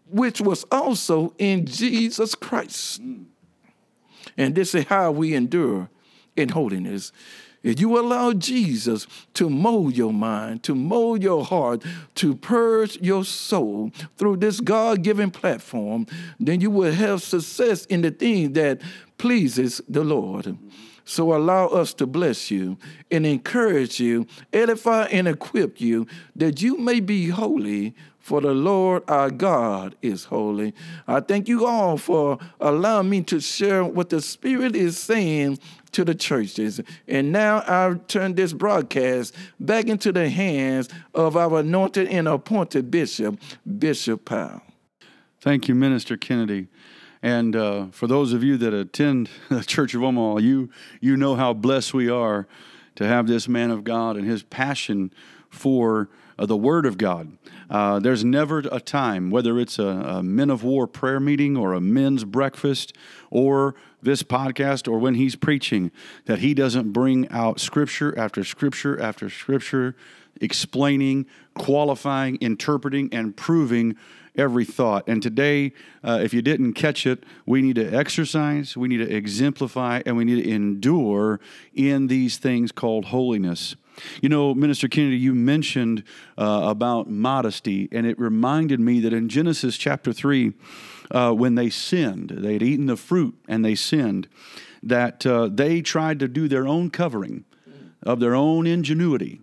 which 0.06 0.40
was 0.40 0.64
also 0.70 1.34
in 1.38 1.66
Jesus 1.66 2.34
Christ. 2.34 3.00
And 4.36 4.54
this 4.54 4.74
is 4.74 4.84
how 4.84 5.10
we 5.10 5.34
endure 5.34 5.88
in 6.36 6.50
holiness. 6.50 7.12
If 7.62 7.80
you 7.80 7.98
allow 7.98 8.32
Jesus 8.32 9.06
to 9.34 9.48
mold 9.48 9.96
your 9.96 10.12
mind, 10.12 10.64
to 10.64 10.74
mold 10.74 11.22
your 11.22 11.44
heart, 11.44 11.84
to 12.16 12.34
purge 12.34 13.00
your 13.00 13.24
soul 13.24 13.92
through 14.16 14.38
this 14.38 14.60
God 14.60 15.02
given 15.02 15.30
platform, 15.30 16.06
then 16.40 16.60
you 16.60 16.70
will 16.70 16.92
have 16.92 17.22
success 17.22 17.86
in 17.86 18.02
the 18.02 18.10
thing 18.10 18.54
that 18.54 18.80
pleases 19.16 19.80
the 19.88 20.02
Lord. 20.02 20.58
So 21.12 21.34
allow 21.34 21.66
us 21.66 21.92
to 21.94 22.06
bless 22.06 22.50
you 22.50 22.78
and 23.10 23.26
encourage 23.26 24.00
you, 24.00 24.26
edify 24.50 25.04
and 25.08 25.28
equip 25.28 25.78
you 25.78 26.06
that 26.34 26.62
you 26.62 26.78
may 26.78 27.00
be 27.00 27.28
holy 27.28 27.94
for 28.18 28.40
the 28.40 28.54
Lord 28.54 29.02
our 29.08 29.30
God 29.30 29.94
is 30.00 30.24
holy. 30.24 30.72
I 31.06 31.20
thank 31.20 31.48
you 31.48 31.66
all 31.66 31.98
for 31.98 32.38
allowing 32.62 33.10
me 33.10 33.20
to 33.24 33.40
share 33.40 33.84
what 33.84 34.08
the 34.08 34.22
Spirit 34.22 34.74
is 34.74 34.96
saying 34.96 35.58
to 35.90 36.02
the 36.02 36.14
churches. 36.14 36.80
And 37.06 37.30
now 37.30 37.58
I 37.66 37.94
turn 38.08 38.34
this 38.34 38.54
broadcast 38.54 39.34
back 39.60 39.88
into 39.88 40.12
the 40.12 40.30
hands 40.30 40.88
of 41.12 41.36
our 41.36 41.58
anointed 41.58 42.08
and 42.08 42.26
appointed 42.26 42.90
bishop, 42.90 43.38
Bishop 43.78 44.24
Powell. 44.24 44.62
Thank 45.42 45.68
you, 45.68 45.74
Minister 45.74 46.16
Kennedy. 46.16 46.68
And 47.22 47.54
uh, 47.54 47.86
for 47.92 48.06
those 48.08 48.32
of 48.32 48.42
you 48.42 48.56
that 48.58 48.74
attend 48.74 49.30
the 49.48 49.62
Church 49.62 49.94
of 49.94 50.02
Omaha, 50.02 50.38
you 50.38 50.70
you 51.00 51.16
know 51.16 51.36
how 51.36 51.52
blessed 51.52 51.94
we 51.94 52.08
are 52.10 52.46
to 52.96 53.06
have 53.06 53.26
this 53.26 53.48
man 53.48 53.70
of 53.70 53.84
God 53.84 54.16
and 54.16 54.26
his 54.26 54.42
passion 54.42 55.12
for 55.48 56.08
uh, 56.38 56.46
the 56.46 56.56
Word 56.56 56.86
of 56.86 56.98
God. 56.98 57.36
Uh, 57.70 57.98
there's 57.98 58.24
never 58.24 58.58
a 58.58 58.80
time, 58.80 59.30
whether 59.30 59.58
it's 59.58 59.78
a, 59.78 59.86
a, 59.86 60.22
men 60.22 60.50
of 60.50 60.64
war 60.64 60.86
prayer 60.86 61.20
meeting 61.20 61.56
or 61.56 61.72
a 61.72 61.80
men's 61.80 62.24
breakfast 62.24 62.94
or 63.30 63.74
this 64.02 64.22
podcast 64.22 64.90
or 64.90 64.98
when 64.98 65.14
he's 65.14 65.36
preaching, 65.36 65.90
that 66.26 66.40
he 66.40 66.52
doesn't 66.52 66.92
bring 66.92 67.28
out 67.30 67.60
scripture 67.60 68.18
after 68.18 68.44
scripture 68.44 69.00
after 69.00 69.30
scripture, 69.30 69.94
explaining, 70.40 71.26
qualifying, 71.54 72.36
interpreting, 72.40 73.08
and 73.12 73.36
proving 73.36 73.96
every 74.36 74.64
thought. 74.64 75.04
And 75.06 75.22
today, 75.22 75.72
uh, 76.02 76.20
if 76.22 76.32
you 76.32 76.42
didn't 76.42 76.72
catch 76.74 77.06
it, 77.06 77.24
we 77.46 77.62
need 77.62 77.76
to 77.76 77.92
exercise, 77.92 78.76
we 78.76 78.88
need 78.88 78.98
to 78.98 79.10
exemplify, 79.10 80.02
and 80.06 80.16
we 80.16 80.24
need 80.24 80.42
to 80.42 80.50
endure 80.50 81.40
in 81.74 82.06
these 82.06 82.38
things 82.38 82.72
called 82.72 83.06
holiness. 83.06 83.76
You 84.22 84.28
know, 84.30 84.54
Minister 84.54 84.88
Kennedy, 84.88 85.18
you 85.18 85.34
mentioned 85.34 86.02
uh, 86.38 86.62
about 86.64 87.10
modesty, 87.10 87.88
and 87.92 88.06
it 88.06 88.18
reminded 88.18 88.80
me 88.80 89.00
that 89.00 89.12
in 89.12 89.28
Genesis 89.28 89.76
chapter 89.76 90.12
3, 90.12 90.54
uh, 91.10 91.32
when 91.32 91.56
they 91.56 91.68
sinned, 91.68 92.30
they 92.30 92.54
had 92.54 92.62
eaten 92.62 92.86
the 92.86 92.96
fruit 92.96 93.34
and 93.46 93.64
they 93.64 93.74
sinned, 93.74 94.28
that 94.82 95.26
uh, 95.26 95.48
they 95.52 95.82
tried 95.82 96.18
to 96.20 96.28
do 96.28 96.48
their 96.48 96.66
own 96.66 96.90
covering 96.90 97.44
of 98.02 98.18
their 98.18 98.34
own 98.34 98.66
ingenuity 98.66 99.40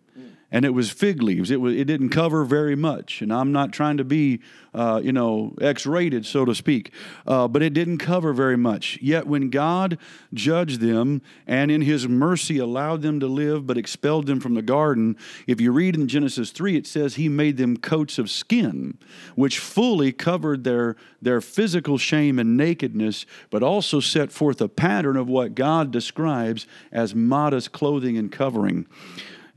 and 0.51 0.65
it 0.65 0.73
was 0.73 0.89
fig 0.89 1.21
leaves. 1.21 1.51
It 1.51 1.61
was 1.61 1.75
it 1.75 1.85
didn't 1.85 2.09
cover 2.09 2.43
very 2.43 2.75
much, 2.75 3.21
and 3.21 3.31
I'm 3.31 3.51
not 3.51 3.71
trying 3.71 3.97
to 3.97 4.03
be, 4.03 4.39
uh, 4.73 4.99
you 5.03 5.11
know, 5.11 5.55
X-rated 5.61 6.25
so 6.25 6.45
to 6.45 6.55
speak, 6.55 6.91
uh, 7.27 7.47
but 7.47 7.61
it 7.61 7.73
didn't 7.73 7.99
cover 7.99 8.33
very 8.33 8.57
much. 8.57 8.97
Yet 9.01 9.27
when 9.27 9.49
God 9.49 9.97
judged 10.33 10.81
them 10.81 11.21
and 11.45 11.69
in 11.69 11.81
His 11.81 12.07
mercy 12.07 12.57
allowed 12.57 13.01
them 13.01 13.19
to 13.19 13.27
live, 13.27 13.67
but 13.67 13.77
expelled 13.77 14.25
them 14.25 14.39
from 14.39 14.55
the 14.55 14.61
garden, 14.61 15.17
if 15.47 15.61
you 15.61 15.71
read 15.71 15.95
in 15.95 16.07
Genesis 16.07 16.51
three, 16.51 16.75
it 16.75 16.87
says 16.87 17.15
He 17.15 17.29
made 17.29 17.57
them 17.57 17.77
coats 17.77 18.17
of 18.17 18.29
skin, 18.29 18.97
which 19.35 19.59
fully 19.59 20.11
covered 20.11 20.63
their 20.63 20.95
their 21.21 21.41
physical 21.41 21.97
shame 21.97 22.39
and 22.39 22.55
nakedness, 22.55 23.25
but 23.49 23.61
also 23.61 23.99
set 23.99 24.31
forth 24.31 24.61
a 24.61 24.69
pattern 24.69 25.17
of 25.17 25.27
what 25.27 25.53
God 25.53 25.91
describes 25.91 26.65
as 26.91 27.13
modest 27.13 27.71
clothing 27.71 28.17
and 28.17 28.31
covering. 28.31 28.87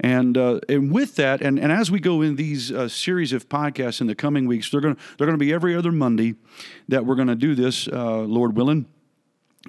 And, 0.02 0.36
uh, 0.36 0.58
and 0.68 0.90
with 0.90 1.14
that, 1.16 1.40
and, 1.40 1.60
and 1.60 1.70
as 1.70 1.90
we 1.90 2.00
go 2.00 2.22
in 2.22 2.34
these 2.34 2.72
uh, 2.72 2.88
series 2.88 3.32
of 3.32 3.48
podcasts 3.48 4.00
in 4.00 4.08
the 4.08 4.16
coming 4.16 4.46
weeks, 4.46 4.68
they're 4.68 4.80
going 4.80 4.96
to 4.96 5.00
they're 5.16 5.28
going 5.28 5.38
to 5.38 5.44
be 5.44 5.52
every 5.52 5.76
other 5.76 5.92
Monday 5.92 6.34
that 6.88 7.06
we're 7.06 7.14
going 7.14 7.28
to 7.28 7.36
do 7.36 7.54
this, 7.54 7.86
uh, 7.86 8.18
Lord 8.18 8.56
willing. 8.56 8.86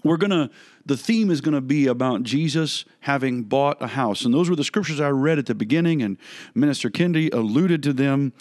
We're 0.03 0.17
going 0.17 0.31
to, 0.31 0.49
the 0.85 0.97
theme 0.97 1.29
is 1.29 1.39
going 1.39 1.53
to 1.53 1.61
be 1.61 1.85
about 1.85 2.23
Jesus 2.23 2.83
having 3.01 3.43
bought 3.43 3.79
a 3.79 3.87
house. 3.87 4.25
And 4.25 4.33
those 4.33 4.49
were 4.49 4.55
the 4.55 4.63
scriptures 4.63 4.99
I 4.99 5.09
read 5.09 5.37
at 5.37 5.45
the 5.45 5.53
beginning, 5.53 6.01
and 6.01 6.17
Minister 6.55 6.89
Kennedy 6.89 7.29
alluded 7.29 7.83
to 7.83 7.93
them. 7.93 8.33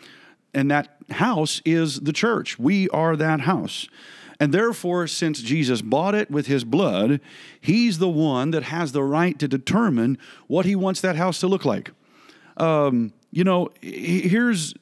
And 0.55 0.70
that 0.70 0.96
house 1.11 1.61
is 1.64 2.00
the 2.00 2.12
church. 2.12 2.59
We 2.59 2.88
are 2.88 3.16
that 3.16 3.40
house. 3.40 3.88
And 4.42 4.52
therefore, 4.52 5.07
since 5.07 5.40
Jesus 5.40 5.83
bought 5.83 6.16
it 6.16 6.28
with 6.28 6.48
his 6.48 6.64
blood, 6.64 7.20
he's 7.61 8.00
the 8.00 8.09
one 8.09 8.50
that 8.50 8.64
has 8.64 8.90
the 8.90 9.05
right 9.05 9.38
to 9.38 9.46
determine 9.46 10.18
what 10.48 10.66
he 10.66 10.74
wants 10.74 11.00
that 11.02 11.14
house 11.14 11.38
to 11.38 11.46
look 11.46 11.64
like. 11.64 11.92
Um, 12.57 13.12
you 13.31 13.44
know, 13.44 13.70
here's 13.81 14.74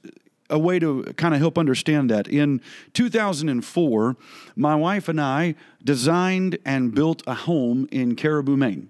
a 0.48 0.58
way 0.58 0.78
to 0.78 1.02
kind 1.18 1.34
of 1.34 1.40
help 1.40 1.58
understand 1.58 2.08
that. 2.08 2.26
In 2.26 2.62
2004, 2.94 4.16
my 4.56 4.74
wife 4.74 5.10
and 5.10 5.20
I 5.20 5.56
designed 5.84 6.56
and 6.64 6.94
built 6.94 7.22
a 7.26 7.34
home 7.34 7.86
in 7.92 8.16
Caribou, 8.16 8.56
Maine. 8.56 8.88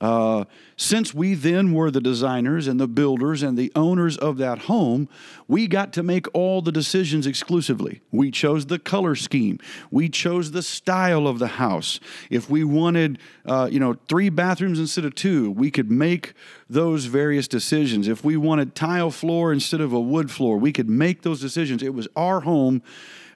Uh, 0.00 0.44
since 0.76 1.14
we 1.14 1.32
then 1.32 1.72
were 1.72 1.90
the 1.90 2.02
designers 2.02 2.68
and 2.68 2.78
the 2.78 2.86
builders 2.86 3.42
and 3.42 3.56
the 3.56 3.72
owners 3.74 4.18
of 4.18 4.36
that 4.36 4.60
home, 4.60 5.08
we 5.48 5.66
got 5.66 5.92
to 5.94 6.02
make 6.02 6.26
all 6.34 6.60
the 6.60 6.72
decisions 6.72 7.26
exclusively. 7.26 8.02
We 8.10 8.30
chose 8.30 8.66
the 8.66 8.78
color 8.78 9.14
scheme. 9.14 9.58
We 9.90 10.10
chose 10.10 10.50
the 10.50 10.62
style 10.62 11.26
of 11.26 11.38
the 11.38 11.46
house. 11.46 11.98
If 12.28 12.50
we 12.50 12.62
wanted, 12.62 13.18
uh, 13.46 13.68
you 13.72 13.80
know, 13.80 13.96
three 14.06 14.28
bathrooms 14.28 14.78
instead 14.78 15.06
of 15.06 15.14
two, 15.14 15.50
we 15.50 15.70
could 15.70 15.90
make 15.90 16.34
those 16.68 17.06
various 17.06 17.48
decisions. 17.48 18.06
If 18.06 18.22
we 18.22 18.36
wanted 18.36 18.74
tile 18.74 19.10
floor 19.10 19.50
instead 19.50 19.80
of 19.80 19.94
a 19.94 20.00
wood 20.00 20.30
floor, 20.30 20.58
we 20.58 20.72
could 20.72 20.90
make 20.90 21.22
those 21.22 21.40
decisions. 21.40 21.82
It 21.82 21.94
was 21.94 22.06
our 22.14 22.40
home. 22.40 22.82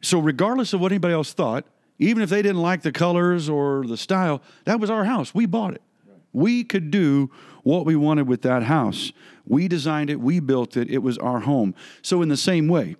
So, 0.03 0.19
regardless 0.19 0.73
of 0.75 0.81
what 0.81 0.93
anybody 0.93 1.15
else 1.15 1.33
thought, 1.33 1.65
even 1.99 2.23
if 2.23 2.31
they 2.31 2.43
didn't 2.43 2.63
like 2.63 2.83
the 2.83 2.93
colors 2.93 3.49
or 3.49 3.87
the 3.87 3.97
style, 3.97 4.43
that 4.65 4.81
was 4.81 4.91
our 4.91 5.05
house. 5.05 5.35
We 5.35 5.47
bought 5.47 5.75
it. 5.75 5.83
We 6.33 6.65
could 6.65 6.91
do 6.91 7.31
what 7.63 7.85
we 7.85 7.97
wanted 7.97 8.29
with 8.29 8.43
that 8.43 8.65
house. 8.65 9.13
We 9.47 9.69
designed 9.69 10.11
it, 10.11 10.21
we 10.21 10.41
built 10.41 10.77
it, 10.77 10.91
it 10.91 10.99
was 10.99 11.19
our 11.19 11.41
home. 11.41 11.75
So, 12.03 12.23
in 12.23 12.29
the 12.29 12.37
same 12.37 12.69
way, 12.69 12.97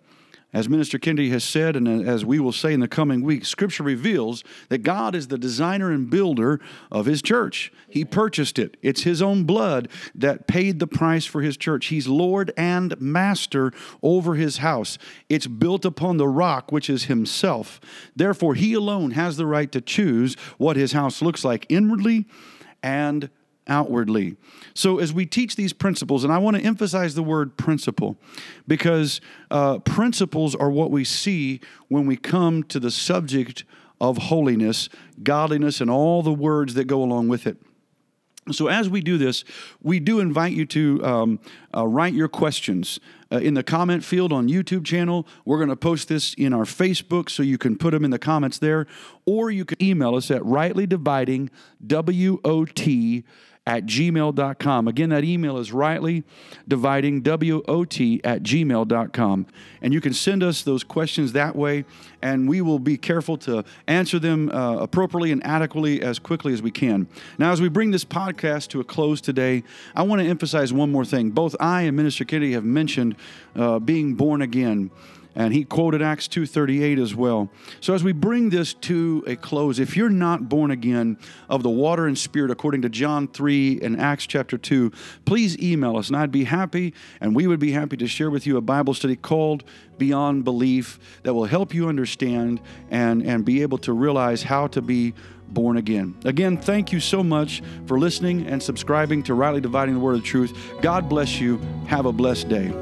as 0.53 0.69
Minister 0.69 0.99
Kennedy 0.99 1.31
has 1.31 1.45
said, 1.45 1.77
and 1.77 2.09
as 2.09 2.25
we 2.25 2.41
will 2.41 2.51
say 2.51 2.73
in 2.73 2.81
the 2.81 2.89
coming 2.89 3.23
weeks, 3.23 3.49
Scripture 3.49 3.85
reveals 3.85 4.43
that 4.69 4.79
God 4.79 5.15
is 5.15 5.29
the 5.29 5.39
designer 5.39 5.93
and 5.93 6.11
builder 6.11 6.61
of 6.91 7.07
His 7.07 7.23
church. 7.23 7.73
He 7.89 8.05
purchased 8.05 8.59
it, 8.59 8.77
it's 8.83 9.05
His 9.05 9.23
own 9.23 9.45
blood 9.45 9.89
that 10.13 10.49
paid 10.49 10.81
the 10.81 10.89
price 10.89 11.25
for 11.25 11.41
His 11.41 11.57
church. 11.57 11.87
He's 11.87 12.09
Lord 12.09 12.53
and 12.57 13.01
Master 13.01 13.73
over 14.03 14.35
His 14.35 14.57
house. 14.57 14.99
It's 15.29 15.47
built 15.47 15.85
upon 15.85 16.17
the 16.17 16.29
rock, 16.29 16.73
which 16.73 16.91
is 16.91 17.05
Himself. 17.05 17.81
Therefore, 18.17 18.57
He 18.57 18.75
alone 18.75 19.13
has 19.13 19.37
the 19.37 19.47
right 19.47 19.71
to 19.71 19.81
choose 19.81 20.35
what 20.59 20.77
His 20.77 20.93
house 20.93 21.23
looks 21.23 21.45
like 21.45 21.65
inwardly 21.69 22.27
and 22.83 23.31
outwardly. 23.67 24.37
So, 24.75 24.99
as 24.99 25.13
we 25.13 25.27
teach 25.27 25.57
these 25.57 25.73
principles, 25.73 26.25
and 26.25 26.33
I 26.33 26.39
want 26.39 26.57
to 26.57 26.63
emphasize 26.63 27.15
the 27.15 27.23
word 27.23 27.57
principle 27.57 28.17
because 28.67 29.21
uh, 29.51 29.79
principles 29.79 30.55
are 30.55 30.71
what 30.71 30.91
we 30.91 31.05
see 31.05 31.61
when 31.89 32.07
we 32.07 32.17
come 32.17 32.63
to 32.65 32.81
the 32.81 32.91
subject 32.91 33.65
of 34.01 34.17
holiness, 34.17 34.89
godliness, 35.23 35.81
and 35.81 35.91
all 35.91 36.23
the 36.23 36.33
words 36.33 36.75
that 36.75 36.85
go 36.85 37.03
along 37.03 37.29
with 37.29 37.47
it. 37.47 37.59
So, 38.53 38.67
as 38.67 38.89
we 38.89 39.01
do 39.01 39.19
this, 39.19 39.45
we 39.83 40.01
do 40.01 40.19
invite 40.19 40.53
you 40.53 40.67
to 40.67 41.05
um, 41.05 41.41
uh, 41.75 41.87
write 41.87 42.15
your 42.15 42.29
questions 42.29 42.99
uh, 43.33 43.39
in 43.39 43.55
the 43.55 43.63
comment 43.63 44.05
field 44.05 44.33
on 44.33 44.49
YouTube 44.49 44.85
channel. 44.85 45.27
We're 45.45 45.59
going 45.59 45.69
to 45.69 45.77
post 45.77 46.09
this 46.09 46.35
in 46.35 46.53
our 46.53 46.65
Facebook 46.65 47.31
so 47.31 47.43
you 47.43 47.59
can 47.59 47.77
put 47.77 47.93
them 47.93 48.05
in 48.05 48.11
the 48.11 48.19
comments 48.19 48.59
there, 48.59 48.87
or 49.27 49.51
you 49.51 49.65
can 49.65 49.83
email 49.83 50.15
us 50.15 50.31
at 50.31 50.45
rightly 50.45 50.87
dividing 50.87 51.51
WOT 51.81 52.87
at 53.67 53.85
gmail.com. 53.85 54.89
Again, 54.89 55.11
that 55.11 55.23
email 55.23 55.59
is 55.59 55.73
rightly 55.73 56.25
dividing 56.67 57.23
WOT 57.23 58.01
at 58.25 58.43
gmail.com. 58.43 59.47
And 59.83 59.93
you 59.93 60.01
can 60.01 60.13
send 60.15 60.43
us 60.43 60.63
those 60.63 60.83
questions 60.83 61.33
that 61.33 61.55
way, 61.55 61.85
and 62.23 62.49
we 62.49 62.63
will 62.63 62.79
be 62.79 62.97
careful 62.97 63.37
to 63.39 63.65
answer 63.87 64.19
them 64.19 64.51
uh, 64.51 64.79
appropriately 64.79 65.31
and 65.31 65.45
adequately 65.45 66.03
as 66.03 66.19
quickly 66.19 66.53
as 66.53 66.63
we 66.63 66.71
can. 66.71 67.07
Now, 67.39 67.53
as 67.53 67.61
we 67.61 67.69
bring 67.69 67.91
this 67.91 68.05
podcast 68.05 68.69
to 68.69 68.81
a 68.81 68.85
close 68.85 69.21
today, 69.21 69.63
I 69.95 70.03
want 70.03 70.23
to 70.23 70.29
emphasize 70.29 70.73
one 70.73 70.91
more 70.91 71.05
thing. 71.05 71.31
Both 71.31 71.55
I 71.61 71.83
and 71.83 71.97
Minister 71.97 72.25
Kennedy 72.25 72.53
have 72.53 72.65
mentioned 72.65 73.17
uh, 73.55 73.79
being 73.79 74.15
born 74.15 74.43
again 74.43 74.91
and 75.35 75.55
he 75.55 75.65
quoted 75.65 76.03
Acts 76.03 76.29
2:38 76.29 76.99
as 76.99 77.15
well. 77.15 77.51
So 77.81 77.95
as 77.95 78.03
we 78.03 78.13
bring 78.13 78.51
this 78.51 78.75
to 78.75 79.25
a 79.27 79.37
close, 79.37 79.79
if 79.79 79.97
you're 79.97 80.11
not 80.11 80.49
born 80.49 80.71
again 80.71 81.19
of 81.49 81.63
the 81.63 81.71
water 81.71 82.07
and 82.07 82.17
spirit 82.17 82.51
according 82.51 82.83
to 82.83 82.89
John 82.89 83.29
3 83.29 83.81
and 83.83 84.01
Acts 84.01 84.27
chapter 84.27 84.59
2, 84.59 84.91
please 85.25 85.59
email 85.59 85.97
us 85.97 86.09
and 86.09 86.17
I'd 86.17 86.33
be 86.33 86.45
happy 86.45 86.95
and 87.21 87.35
we 87.35 87.47
would 87.47 87.61
be 87.61 87.73
happy 87.73 87.97
to 87.99 88.07
share 88.07 88.31
with 88.31 88.47
you 88.47 88.57
a 88.57 88.61
Bible 88.61 88.95
study 88.95 89.17
called 89.17 89.65
Beyond 89.99 90.45
Belief 90.45 90.99
that 91.23 91.35
will 91.35 91.45
help 91.45 91.75
you 91.75 91.89
understand 91.89 92.61
and 92.91 93.23
and 93.23 93.45
be 93.45 93.63
able 93.63 93.79
to 93.79 93.93
realize 93.93 94.45
how 94.45 94.67
to 94.69 94.83
be 94.83 95.15
born 95.51 95.77
again. 95.77 96.15
Again, 96.25 96.57
thank 96.57 96.93
you 96.93 97.01
so 97.01 97.23
much 97.23 97.63
for 97.87 97.99
listening 97.99 98.47
and 98.47 98.63
subscribing 98.63 99.23
to 99.25 99.35
Rightly 99.35 99.61
Dividing 99.61 99.95
the 99.95 100.01
Word 100.01 100.17
of 100.17 100.25
Truth. 100.25 100.57
God 100.81 101.09
bless 101.09 101.41
you. 101.41 101.61
Have 101.87 102.07
a 102.07 102.13
blessed 102.13 102.49
day. 102.49 102.73